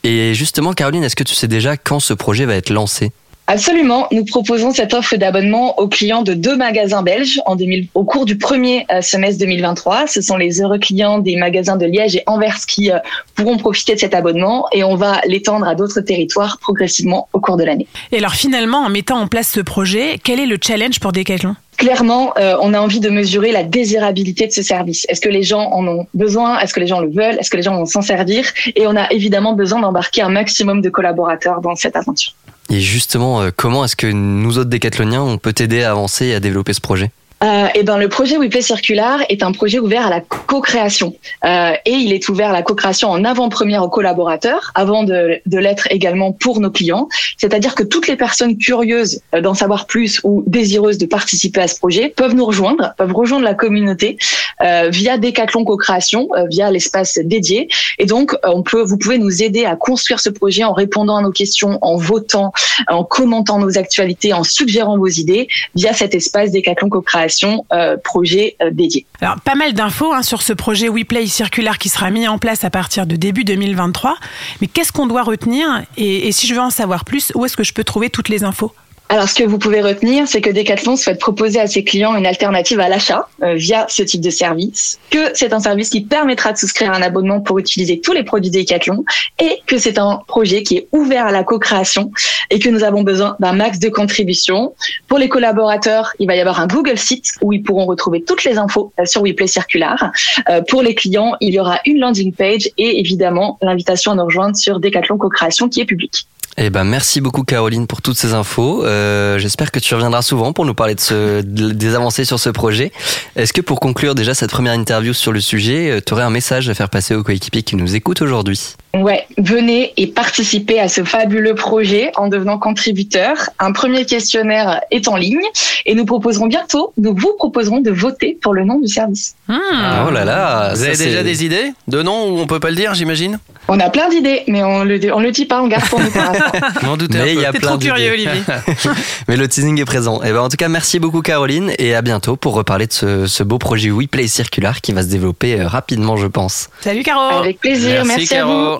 Et 0.04 0.34
justement, 0.34 0.74
Caroline, 0.74 1.06
est-ce 1.06 1.16
que 1.16 1.24
tu 1.24 1.36
sais 1.36 1.48
déjà 1.48 1.78
quand 1.78 2.02
ce 2.02 2.14
projet 2.14 2.46
va 2.46 2.56
être 2.56 2.72
lancé? 2.72 3.14
Absolument. 3.52 4.08
Nous 4.12 4.26
proposons 4.26 4.70
cette 4.70 4.94
offre 4.94 5.16
d'abonnement 5.16 5.80
aux 5.80 5.88
clients 5.88 6.22
de 6.22 6.36
deux 6.36 6.56
magasins 6.56 7.02
belges 7.02 7.42
en 7.48 7.56
2000, 7.56 7.88
au 7.96 8.04
cours 8.04 8.26
du 8.26 8.38
premier 8.38 8.86
euh, 8.92 9.02
semestre 9.02 9.40
2023. 9.40 10.06
Ce 10.06 10.22
sont 10.22 10.38
les 10.38 10.62
heureux 10.62 10.78
clients 10.78 11.18
des 11.18 11.36
magasins 11.36 11.76
de 11.76 11.88
Liège 11.88 12.16
et 12.16 12.22
Anvers 12.28 12.60
qui 12.68 12.92
euh, 12.92 13.00
pourront 13.34 13.58
profiter 13.58 13.96
de 13.96 14.00
cet 14.00 14.14
abonnement 14.14 14.68
et 14.72 14.84
on 14.84 14.96
va 14.96 15.22
l'étendre 15.26 15.68
à 15.68 15.74
d'autres 15.74 16.02
territoires 16.02 16.60
progressivement 16.62 17.28
au 17.34 17.40
cours 17.40 17.58
de 17.58 17.64
l'année. 17.64 17.88
Et 18.12 18.20
alors 18.20 18.36
finalement, 18.36 18.86
en 18.86 18.90
mettant 18.90 19.20
en 19.20 19.26
place 19.26 19.48
ce 19.48 19.62
projet, 19.62 20.20
quel 20.24 20.40
est 20.40 20.46
le 20.46 20.60
challenge 20.64 21.00
pour 21.00 21.12
Decathlon? 21.12 21.56
Clairement, 21.78 22.34
euh, 22.38 22.56
on 22.62 22.76
a 22.76 22.80
envie 22.80 23.00
de 23.00 23.10
mesurer 23.10 23.52
la 23.52 23.64
désirabilité 23.64 24.46
de 24.46 24.52
ce 24.52 24.62
service. 24.62 25.08
Est-ce 25.10 25.22
que 25.22 25.30
les 25.30 25.42
gens 25.42 25.72
en 25.72 25.88
ont 25.88 26.06
besoin? 26.14 26.60
Est-ce 26.60 26.74
que 26.76 26.82
les 26.82 26.88
gens 26.88 27.00
le 27.00 27.10
veulent? 27.10 27.40
Est-ce 27.40 27.50
que 27.50 27.58
les 27.58 27.64
gens 27.64 27.76
vont 27.76 27.88
s'en 27.88 28.04
servir? 28.04 28.46
Et 28.76 28.86
on 28.86 28.96
a 28.96 29.12
évidemment 29.12 29.54
besoin 29.54 29.80
d'embarquer 29.80 30.22
un 30.22 30.30
maximum 30.30 30.82
de 30.82 30.90
collaborateurs 30.90 31.62
dans 31.62 31.76
cette 31.76 31.96
aventure. 31.96 32.36
Et 32.70 32.82
justement, 32.82 33.42
euh, 33.42 33.50
comment 33.56 33.84
est-ce 33.84 33.96
que 33.96 34.08
nous 34.08 34.58
autres 34.58 34.70
décathloniens, 34.70 35.24
on 35.24 35.38
peut 35.38 35.54
t'aider 35.54 35.84
à 35.84 35.92
avancer 35.92 36.28
et 36.28 36.36
à 36.36 36.40
développer 36.40 36.74
ce 36.74 36.82
projet? 36.82 37.12
Euh, 37.44 37.68
et 37.74 37.84
ben 37.84 37.98
le 37.98 38.10
projet 38.10 38.38
WePlay 38.38 38.62
Circular 38.62 39.22
est 39.30 39.44
un 39.44 39.52
projet 39.54 39.80
ouvert 39.80 40.08
à 40.08 40.10
la 40.10 40.22
co-création 40.22 41.16
Euh, 41.46 41.74
et 41.86 41.92
il 41.92 42.12
est 42.12 42.28
ouvert 42.28 42.50
à 42.50 42.54
la 42.54 42.64
co-création 42.64 43.10
en 43.10 43.24
avant-première 43.24 43.84
aux 43.84 43.90
collaborateurs, 43.90 44.72
avant 44.76 45.04
de, 45.04 45.40
de 45.46 45.58
l'être 45.58 45.88
également 45.90 46.34
pour 46.34 46.60
nos 46.60 46.70
clients. 46.70 47.08
C'est-à-dire 47.38 47.76
que 47.76 47.84
toutes 47.84 48.08
les 48.08 48.18
personnes 48.18 48.58
curieuses 48.58 49.22
euh, 49.34 49.42
d'en 49.42 49.54
savoir 49.54 49.86
plus 49.86 50.20
ou 50.24 50.44
désireuses 50.48 50.98
de 50.98 51.06
participer 51.06 51.62
à 51.62 51.68
ce 51.68 51.78
projet 51.78 52.10
peuvent 52.10 52.36
nous 52.36 52.46
rejoindre, 52.46 52.94
peuvent 52.98 53.14
rejoindre 53.14 53.46
la 53.46 53.54
communauté 53.54 54.18
euh, 54.62 54.90
via 54.90 55.18
Decathlon 55.18 55.64
Co-création, 55.64 56.28
euh, 56.36 56.46
via 56.50 56.72
l'espace 56.72 57.20
dédié. 57.24 57.70
Et 58.00 58.06
donc 58.06 58.34
euh, 58.34 58.50
on 58.54 58.64
peut, 58.64 58.82
vous 58.82 58.98
pouvez 58.98 59.18
nous 59.18 59.42
aider 59.42 59.66
à 59.66 59.76
construire 59.76 60.20
ce 60.20 60.30
projet 60.30 60.64
en 60.66 60.74
répondant 60.74 61.16
à 61.16 61.22
nos 61.22 61.32
questions, 61.32 61.80
en 61.82 61.96
votant, 61.96 62.52
en 62.88 63.04
commentant 63.06 63.60
nos 63.60 63.78
actualités, 63.78 64.34
en 64.34 64.44
suggérant 64.44 64.98
vos 64.98 65.08
idées 65.08 65.48
via 65.76 65.94
cet 65.94 66.16
espace 66.16 66.52
Decathlon 66.52 66.90
Co-création 66.90 67.29
euh, 67.74 67.98
projet 68.04 68.56
euh, 68.62 68.72
dédié. 68.72 69.06
Alors, 69.22 69.40
pas 69.42 69.56
mal 69.56 69.74
d'infos 69.74 70.14
hein, 70.14 70.22
sur 70.22 70.42
ce 70.42 70.54
projet 70.54 70.90
WePlay 70.90 71.28
Circular 71.28 71.78
qui 71.78 71.90
sera 71.90 72.10
mis 72.10 72.28
en 72.28 72.38
place 72.38 72.64
à 72.64 72.70
partir 72.70 73.06
de 73.06 73.16
début 73.16 73.44
2023. 73.44 74.16
Mais 74.62 74.68
qu'est-ce 74.68 74.92
qu'on 74.92 75.08
doit 75.08 75.24
retenir 75.24 75.84
et, 75.98 76.28
et 76.28 76.32
si 76.32 76.48
je 76.48 76.54
veux 76.54 76.62
en 76.62 76.70
savoir 76.70 77.06
plus, 77.06 77.32
où 77.36 77.46
est-ce 77.46 77.58
que 77.58 77.64
je 77.64 77.74
peux 77.74 77.84
trouver 77.84 78.10
toutes 78.10 78.30
les 78.30 78.44
infos? 78.44 78.74
Alors, 79.12 79.28
ce 79.28 79.34
que 79.34 79.44
vous 79.44 79.58
pouvez 79.58 79.82
retenir, 79.82 80.28
c'est 80.28 80.40
que 80.40 80.52
Decathlon 80.52 80.96
souhaite 80.96 81.20
proposer 81.20 81.60
à 81.60 81.66
ses 81.66 81.84
clients 81.84 82.16
une 82.16 82.28
alternative 82.28 82.80
à 82.80 82.90
l'achat 82.90 83.28
euh, 83.42 83.56
via 83.56 83.88
ce 83.90 84.04
type 84.04 84.22
de 84.22 84.30
service, 84.30 85.00
que 85.10 85.32
c'est 85.34 85.52
un 85.52 85.60
service 85.60 85.90
qui 85.90 86.02
permettra 86.02 86.54
de 86.54 86.60
souscrire 86.60 86.92
un 86.92 87.02
abonnement 87.02 87.42
pour 87.42 87.58
utiliser 87.58 88.00
tous 88.02 88.14
les 88.14 88.22
produits 88.24 88.52
Decathlon 88.52 89.04
et 89.40 89.62
que 89.66 89.80
c'est 89.80 89.98
un 89.98 90.22
projet 90.28 90.62
qui 90.62 90.78
est 90.78 90.88
ouvert 90.92 91.26
à 91.26 91.32
la 91.32 91.44
co-création 91.44 92.12
et 92.52 92.60
que 92.60 92.70
nous 92.70 92.84
avons 92.84 93.02
besoin 93.02 93.36
d'un 93.40 93.54
max 93.54 93.80
de 93.80 93.90
contributions. 93.90 94.76
Pour 95.08 95.18
les 95.18 95.28
collaborateurs, 95.28 96.14
il 96.20 96.28
va 96.28 96.36
y 96.36 96.40
avoir 96.40 96.60
un 96.60 96.68
Google 96.68 97.00
Site 97.00 97.32
où 97.42 97.52
ils 97.52 97.64
pourront 97.64 97.88
retrouver 97.88 98.22
toutes 98.22 98.44
les 98.44 98.60
infos 98.60 98.94
euh, 99.00 99.06
sur 99.06 99.24
WePlay 99.24 99.48
Circular. 99.48 100.12
Euh, 100.50 100.62
pour 100.70 100.84
les 100.84 100.94
clients, 100.94 101.36
il 101.42 101.56
y 101.56 101.60
aura 101.60 101.80
une 101.86 101.98
landing 101.98 102.32
page 102.32 102.70
et 102.78 103.00
évidemment 103.00 103.58
l'invitation 103.64 104.12
à 104.12 104.16
nous 104.16 104.26
rejoindre 104.26 104.56
sur 104.56 104.80
Decathlon 104.80 105.18
Co-création 105.18 105.68
qui 105.68 105.82
est 105.82 105.86
publique. 105.86 106.28
Eh 106.58 106.70
ben, 106.70 106.84
merci 106.84 107.22
beaucoup 107.22 107.44
Caroline 107.44 107.88
pour 107.88 108.02
toutes 108.02 108.18
ces 108.18 108.34
infos. 108.34 108.84
Euh, 108.84 109.38
J'espère 109.40 109.72
que 109.72 109.80
tu 109.80 109.94
reviendras 109.96 110.22
souvent 110.22 110.52
pour 110.52 110.66
nous 110.66 110.74
parler 110.74 110.94
de 110.96 111.00
ce, 111.00 111.42
de- 111.42 111.72
des 111.72 111.96
avancées 111.96 112.26
sur 112.26 112.38
ce 112.40 112.50
projet. 112.50 112.92
Est-ce 113.38 113.54
que 113.54 113.62
pour 113.62 113.80
conclure 113.80 114.14
déjà 114.14 114.34
cette 114.34 114.50
première 114.52 114.74
interview 114.74 115.14
sur 115.14 115.32
le 115.32 115.40
sujet, 115.40 116.02
tu 116.06 116.14
aurais 116.14 116.24
un 116.24 116.30
message 116.30 116.68
à 116.70 116.74
faire 116.74 116.90
passer 116.90 117.16
aux 117.16 117.24
coéquipiers 117.24 117.64
qui 117.64 117.78
nous 117.78 117.96
écoutent 117.96 118.22
aujourd'hui? 118.22 118.76
Ouais, 118.96 119.28
venez 119.38 119.94
et 119.98 120.08
participez 120.08 120.80
à 120.80 120.88
ce 120.88 121.04
fabuleux 121.04 121.54
projet 121.54 122.12
en 122.16 122.28
devenant 122.28 122.58
contributeur. 122.58 123.36
Un 123.60 123.72
premier 123.72 124.04
questionnaire 124.06 124.82
est 124.90 125.08
en 125.08 125.16
ligne 125.16 125.44
et 125.86 125.94
nous 125.94 126.06
proposerons 126.06 126.48
bientôt, 126.48 126.92
nous 126.98 127.14
vous 127.16 127.34
proposerons 127.38 127.82
de 127.82 127.92
voter 127.92 128.38
pour 128.42 128.54
le 128.56 128.64
nom 128.64 128.80
du 128.80 128.88
service. 128.88 129.36
Ah, 129.48 130.06
Oh 130.08 130.12
là 130.12 130.26
là 130.26 130.74
Vous 130.74 130.84
avez 130.84 130.98
déjà 130.98 131.22
des 131.22 131.46
idées 131.46 131.72
de 131.88 132.02
noms 132.02 132.30
où 132.30 132.40
on 132.40 132.48
peut 132.48 132.60
pas 132.60 132.72
le 132.72 132.76
dire, 132.76 132.96
j'imagine? 132.96 133.38
On 133.68 133.80
a 133.80 133.92
plein 133.92 134.10
d'idées, 134.10 134.42
mais 134.48 134.64
on 134.64 134.84
le, 134.84 135.00
on 135.14 135.20
le 135.20 135.30
dit 135.30 135.46
pas, 135.46 135.62
on 135.62 135.68
garde 135.68 135.86
pour 135.88 136.00
nous. 136.00 136.10
M'en 136.82 136.98
doutais 136.98 137.20
Mais 137.20 137.34
il 137.34 137.36
peu. 137.36 137.42
y 137.44 137.46
a 137.46 137.54
plein 137.54 137.78
d'idées. 137.78 138.28
Mais 139.28 139.38
le 139.38 139.48
teasing 139.48 139.80
est 139.80 139.86
présent. 139.86 140.24
Et 140.24 140.32
ben, 140.32 140.40
en 140.40 140.50
tout 140.50 140.58
cas, 140.58 140.68
merci 140.70 140.98
beaucoup 140.98 141.22
Caroline 141.22 141.72
et 141.78 141.94
à 141.94 142.02
bientôt 142.02 142.36
pour 142.36 142.56
reparler 142.56 142.88
de 142.88 142.94
ce, 142.94 143.28
ce 143.28 143.44
beau 143.44 143.60
projet 143.60 143.92
WePlay 143.92 144.28
Circular 144.28 144.82
qui 144.82 144.92
va 144.94 145.04
se 145.04 145.08
développer 145.08 145.60
euh, 145.60 145.68
rapidement, 145.68 146.18
je 146.18 146.26
pense. 146.26 146.70
Salut 146.82 147.04
Caro 147.04 147.38
Avec 147.42 147.60
plaisir, 147.60 148.04
merci, 148.06 148.36
à 148.36 148.46
vous. 148.46 148.80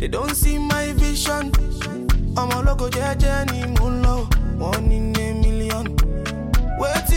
They 0.00 0.08
don't 0.08 0.34
see 0.34 0.58
my 0.58 0.94
vision. 0.94 1.52
I'm 2.34 2.50
a 2.52 2.62
local 2.62 2.88
journey, 2.88 3.64
mulo. 3.76 4.26
One 4.56 4.90
in 4.90 5.14
a 5.14 5.34
million. 5.34 5.94
Waiting 6.78 7.09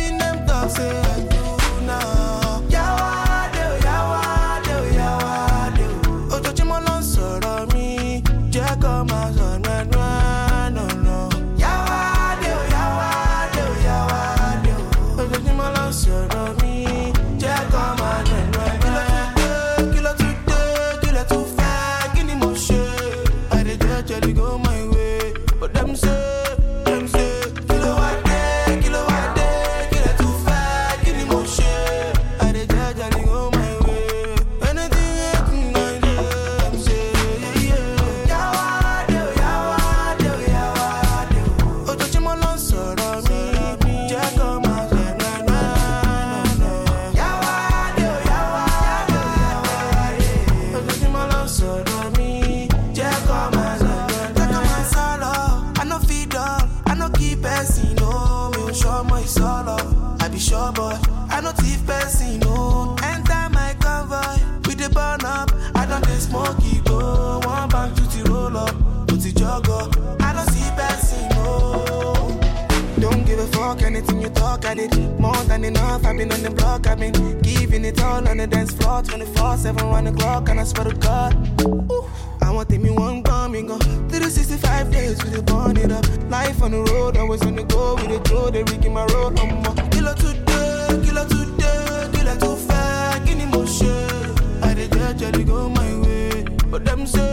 been 76.23 76.31
on 76.31 76.43
the 76.43 76.49
block, 76.51 76.87
I've 76.87 76.99
been 76.99 77.41
giving 77.41 77.83
it 77.83 78.01
all 78.01 78.25
on 78.27 78.37
the 78.37 78.47
dance 78.47 78.71
floor 78.71 79.01
24 79.01 79.57
7, 79.57 79.89
1 79.89 80.07
o'clock, 80.07 80.49
and 80.49 80.59
I 80.59 80.63
swear 80.63 80.85
to 80.89 80.95
God. 80.95 81.33
Ooh, 81.61 82.09
I 82.41 82.49
want 82.49 82.69
me 82.69 82.91
one 82.91 83.23
coming 83.23 83.67
go 83.67 83.77
365 83.77 84.91
days, 84.91 85.21
we 85.23 85.31
dey 85.31 85.41
burn 85.41 85.75
it 85.77 85.91
up. 85.91 86.05
Life 86.29 86.61
on 86.61 86.71
the 86.71 86.81
road, 86.91 87.17
always 87.17 87.41
on 87.43 87.55
the 87.55 87.63
go, 87.63 87.95
with 87.95 88.07
the 88.07 88.19
throw, 88.29 88.49
they 88.49 88.63
rigging 88.63 88.93
my 88.93 89.05
road. 89.07 89.37
Um, 89.39 89.63
kilo 89.89 90.13
today, 90.15 91.01
kilo 91.03 91.27
today, 91.27 92.09
kilo 92.13 92.37
too 92.39 92.55
fast, 92.67 93.25
give 93.25 93.37
me 93.37 93.45
more 93.45 93.67
shit. 93.67 94.41
I 94.63 94.73
dey 94.73 94.87
jejely 94.87 95.45
go 95.45 95.67
my 95.69 95.99
way. 95.99 96.43
back 96.79 97.32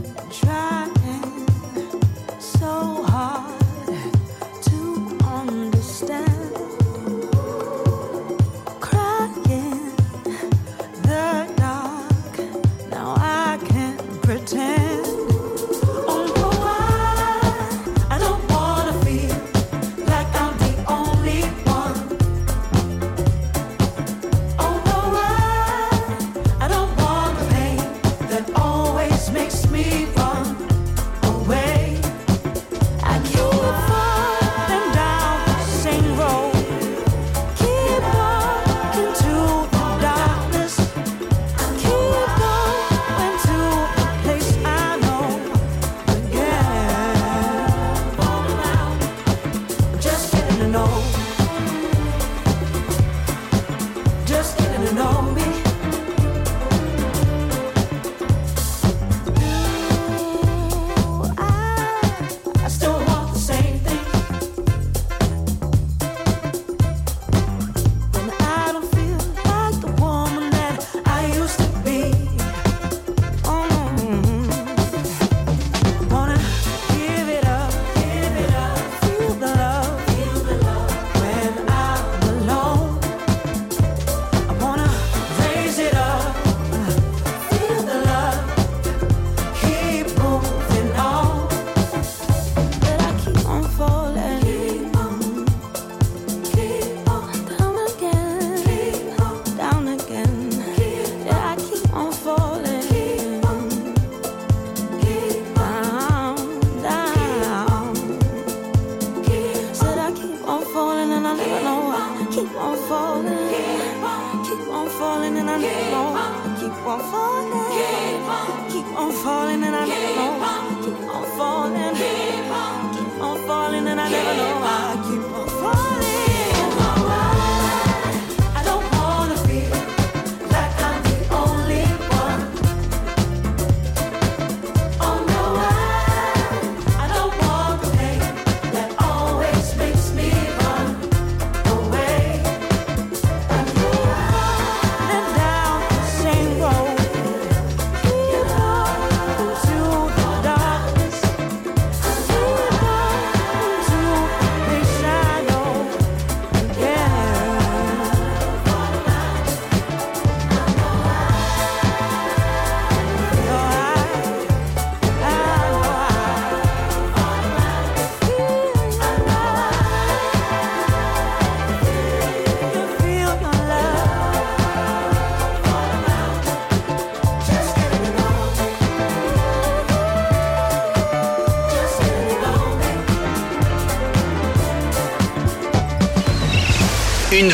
and 115.53 115.65
I 115.65 115.71
don't 115.73 115.91
know. 115.91 116.13
I 116.15 116.57
keep 116.59 116.85
on 116.85 116.99
falling, 117.11 118.71
keep 118.71 118.97
on 118.97 119.11
falling 119.11 119.63
and 119.63 119.75
I 119.75 119.85
don't 119.85 120.15
know. 120.15 120.60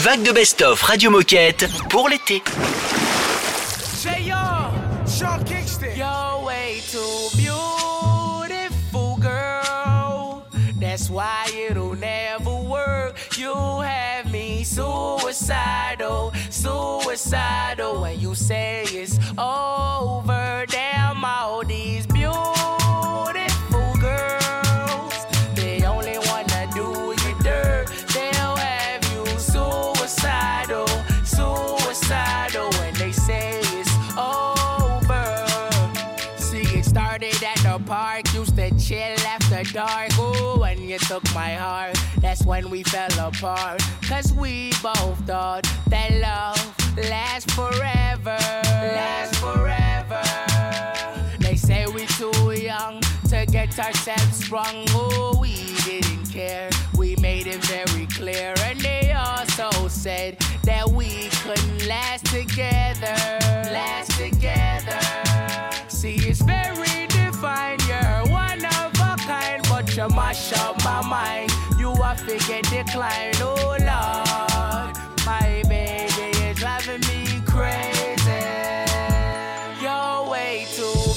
vague 0.08 0.24
de 0.24 0.32
best-of 0.32 0.82
Radio 0.84 1.12
Moquette 1.12 1.68
pour 1.90 2.08
l'été. 2.08 2.42
park. 38.24 38.34
Used 38.34 38.56
to 38.56 38.70
chill 38.78 39.20
after 39.26 39.64
dark. 39.74 40.18
Ooh, 40.20 40.60
when 40.60 40.82
you 40.82 40.98
took 41.00 41.24
my 41.34 41.54
heart, 41.54 41.98
that's 42.20 42.46
when 42.46 42.70
we 42.70 42.84
fell 42.84 43.28
apart. 43.28 43.82
Cause 44.08 44.34
we 44.34 44.72
both 44.82 45.18
thought 45.26 45.68
that 45.90 46.12
love 46.14 47.10
lasts 47.10 47.54
forever. 47.54 48.38
Lasts 48.64 49.38
forever. 49.40 50.24
They 51.40 51.56
say 51.56 51.86
we 51.88 52.06
too 52.06 52.52
young 52.52 53.02
to 53.30 53.46
get 53.46 53.78
ourselves 53.78 54.46
sprung. 54.46 54.86
Oh, 54.92 55.38
we 55.42 55.54
didn't 55.84 56.28
care. 56.32 56.70
We 56.98 57.18
made 57.18 57.48
it 57.48 57.64
very 57.66 58.06
clear. 58.08 58.54
And 58.64 58.80
they 58.80 59.12
also 59.12 59.70
said 59.90 60.38
that 60.64 60.88
we 60.88 61.28
couldn't 61.44 61.88
last 61.88 62.26
together. 62.28 63.18
Last 63.72 64.12
together. 64.12 65.00
See, 65.90 66.16
it's 66.16 66.42
very 66.42 67.08
divine. 67.08 67.80
You're 67.88 68.32
one 68.32 68.64
of 68.64 68.94
a 68.96 69.16
kind, 69.20 69.62
but 69.68 69.96
you 69.98 70.08
mash 70.10 70.54
up 70.54 70.82
my 70.86 71.02
mind. 71.06 71.52
You 71.78 71.90
are 71.92 72.16
figure 72.16 72.62
decline. 72.62 73.34
Oh, 73.42 73.76
Lord. 73.78 74.96
My 75.26 75.64
baby 75.68 76.32
is 76.46 76.58
driving 76.58 77.02
me 77.02 77.42
crazy. 77.46 78.46
You're 79.82 80.30
way 80.30 80.66
too 80.74 81.17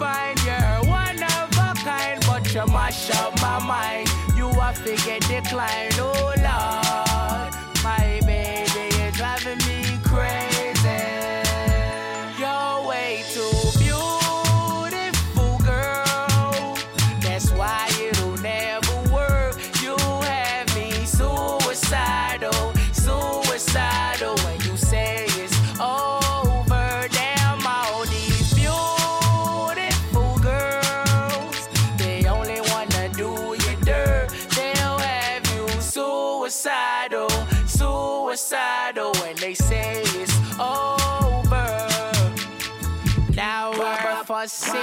divine. 0.00 0.36
You're 0.44 0.90
one 0.90 1.22
of 1.22 1.50
a 1.58 1.74
kind, 1.84 2.20
but 2.26 2.54
you 2.54 2.66
mash 2.72 3.10
up 3.10 3.40
my 3.40 3.58
mind. 3.64 4.08
You 4.36 4.48
are 4.48 4.74
figure 4.74 5.18
decline, 5.20 5.90
oh 5.98 6.34
Lord. 6.36 6.89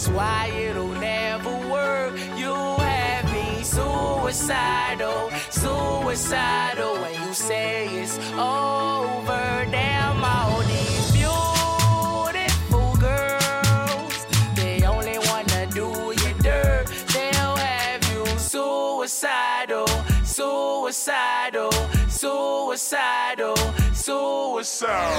That's 0.00 0.16
why 0.16 0.50
it'll 0.56 0.94
never 0.98 1.50
work. 1.68 2.16
You 2.34 2.54
have 2.54 3.30
me 3.34 3.62
suicidal, 3.62 5.30
suicidal 5.50 6.94
when 7.02 7.12
you 7.22 7.34
say 7.34 7.86
it's 8.00 8.16
over. 8.32 9.66
Damn, 9.70 10.24
all 10.24 10.62
these 10.62 11.12
beautiful 11.12 12.96
girls, 12.96 14.24
they 14.54 14.84
only 14.84 15.18
wanna 15.28 15.66
do 15.66 16.14
you 16.16 16.32
dirt. 16.40 16.86
They'll 17.12 17.56
have 17.56 18.02
you 18.10 18.24
suicidal, 18.38 19.84
suicidal, 20.30 21.68
suicidal, 22.08 23.54
suicidal. 23.94 25.10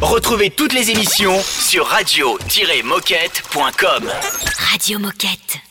Retrouvez 0.00 0.50
toutes 0.50 0.72
les 0.72 0.90
émissions 0.90 1.40
sur 1.42 1.86
radio-moquette.com. 1.86 4.10
Radio 4.70 4.98
Moquette. 4.98 5.67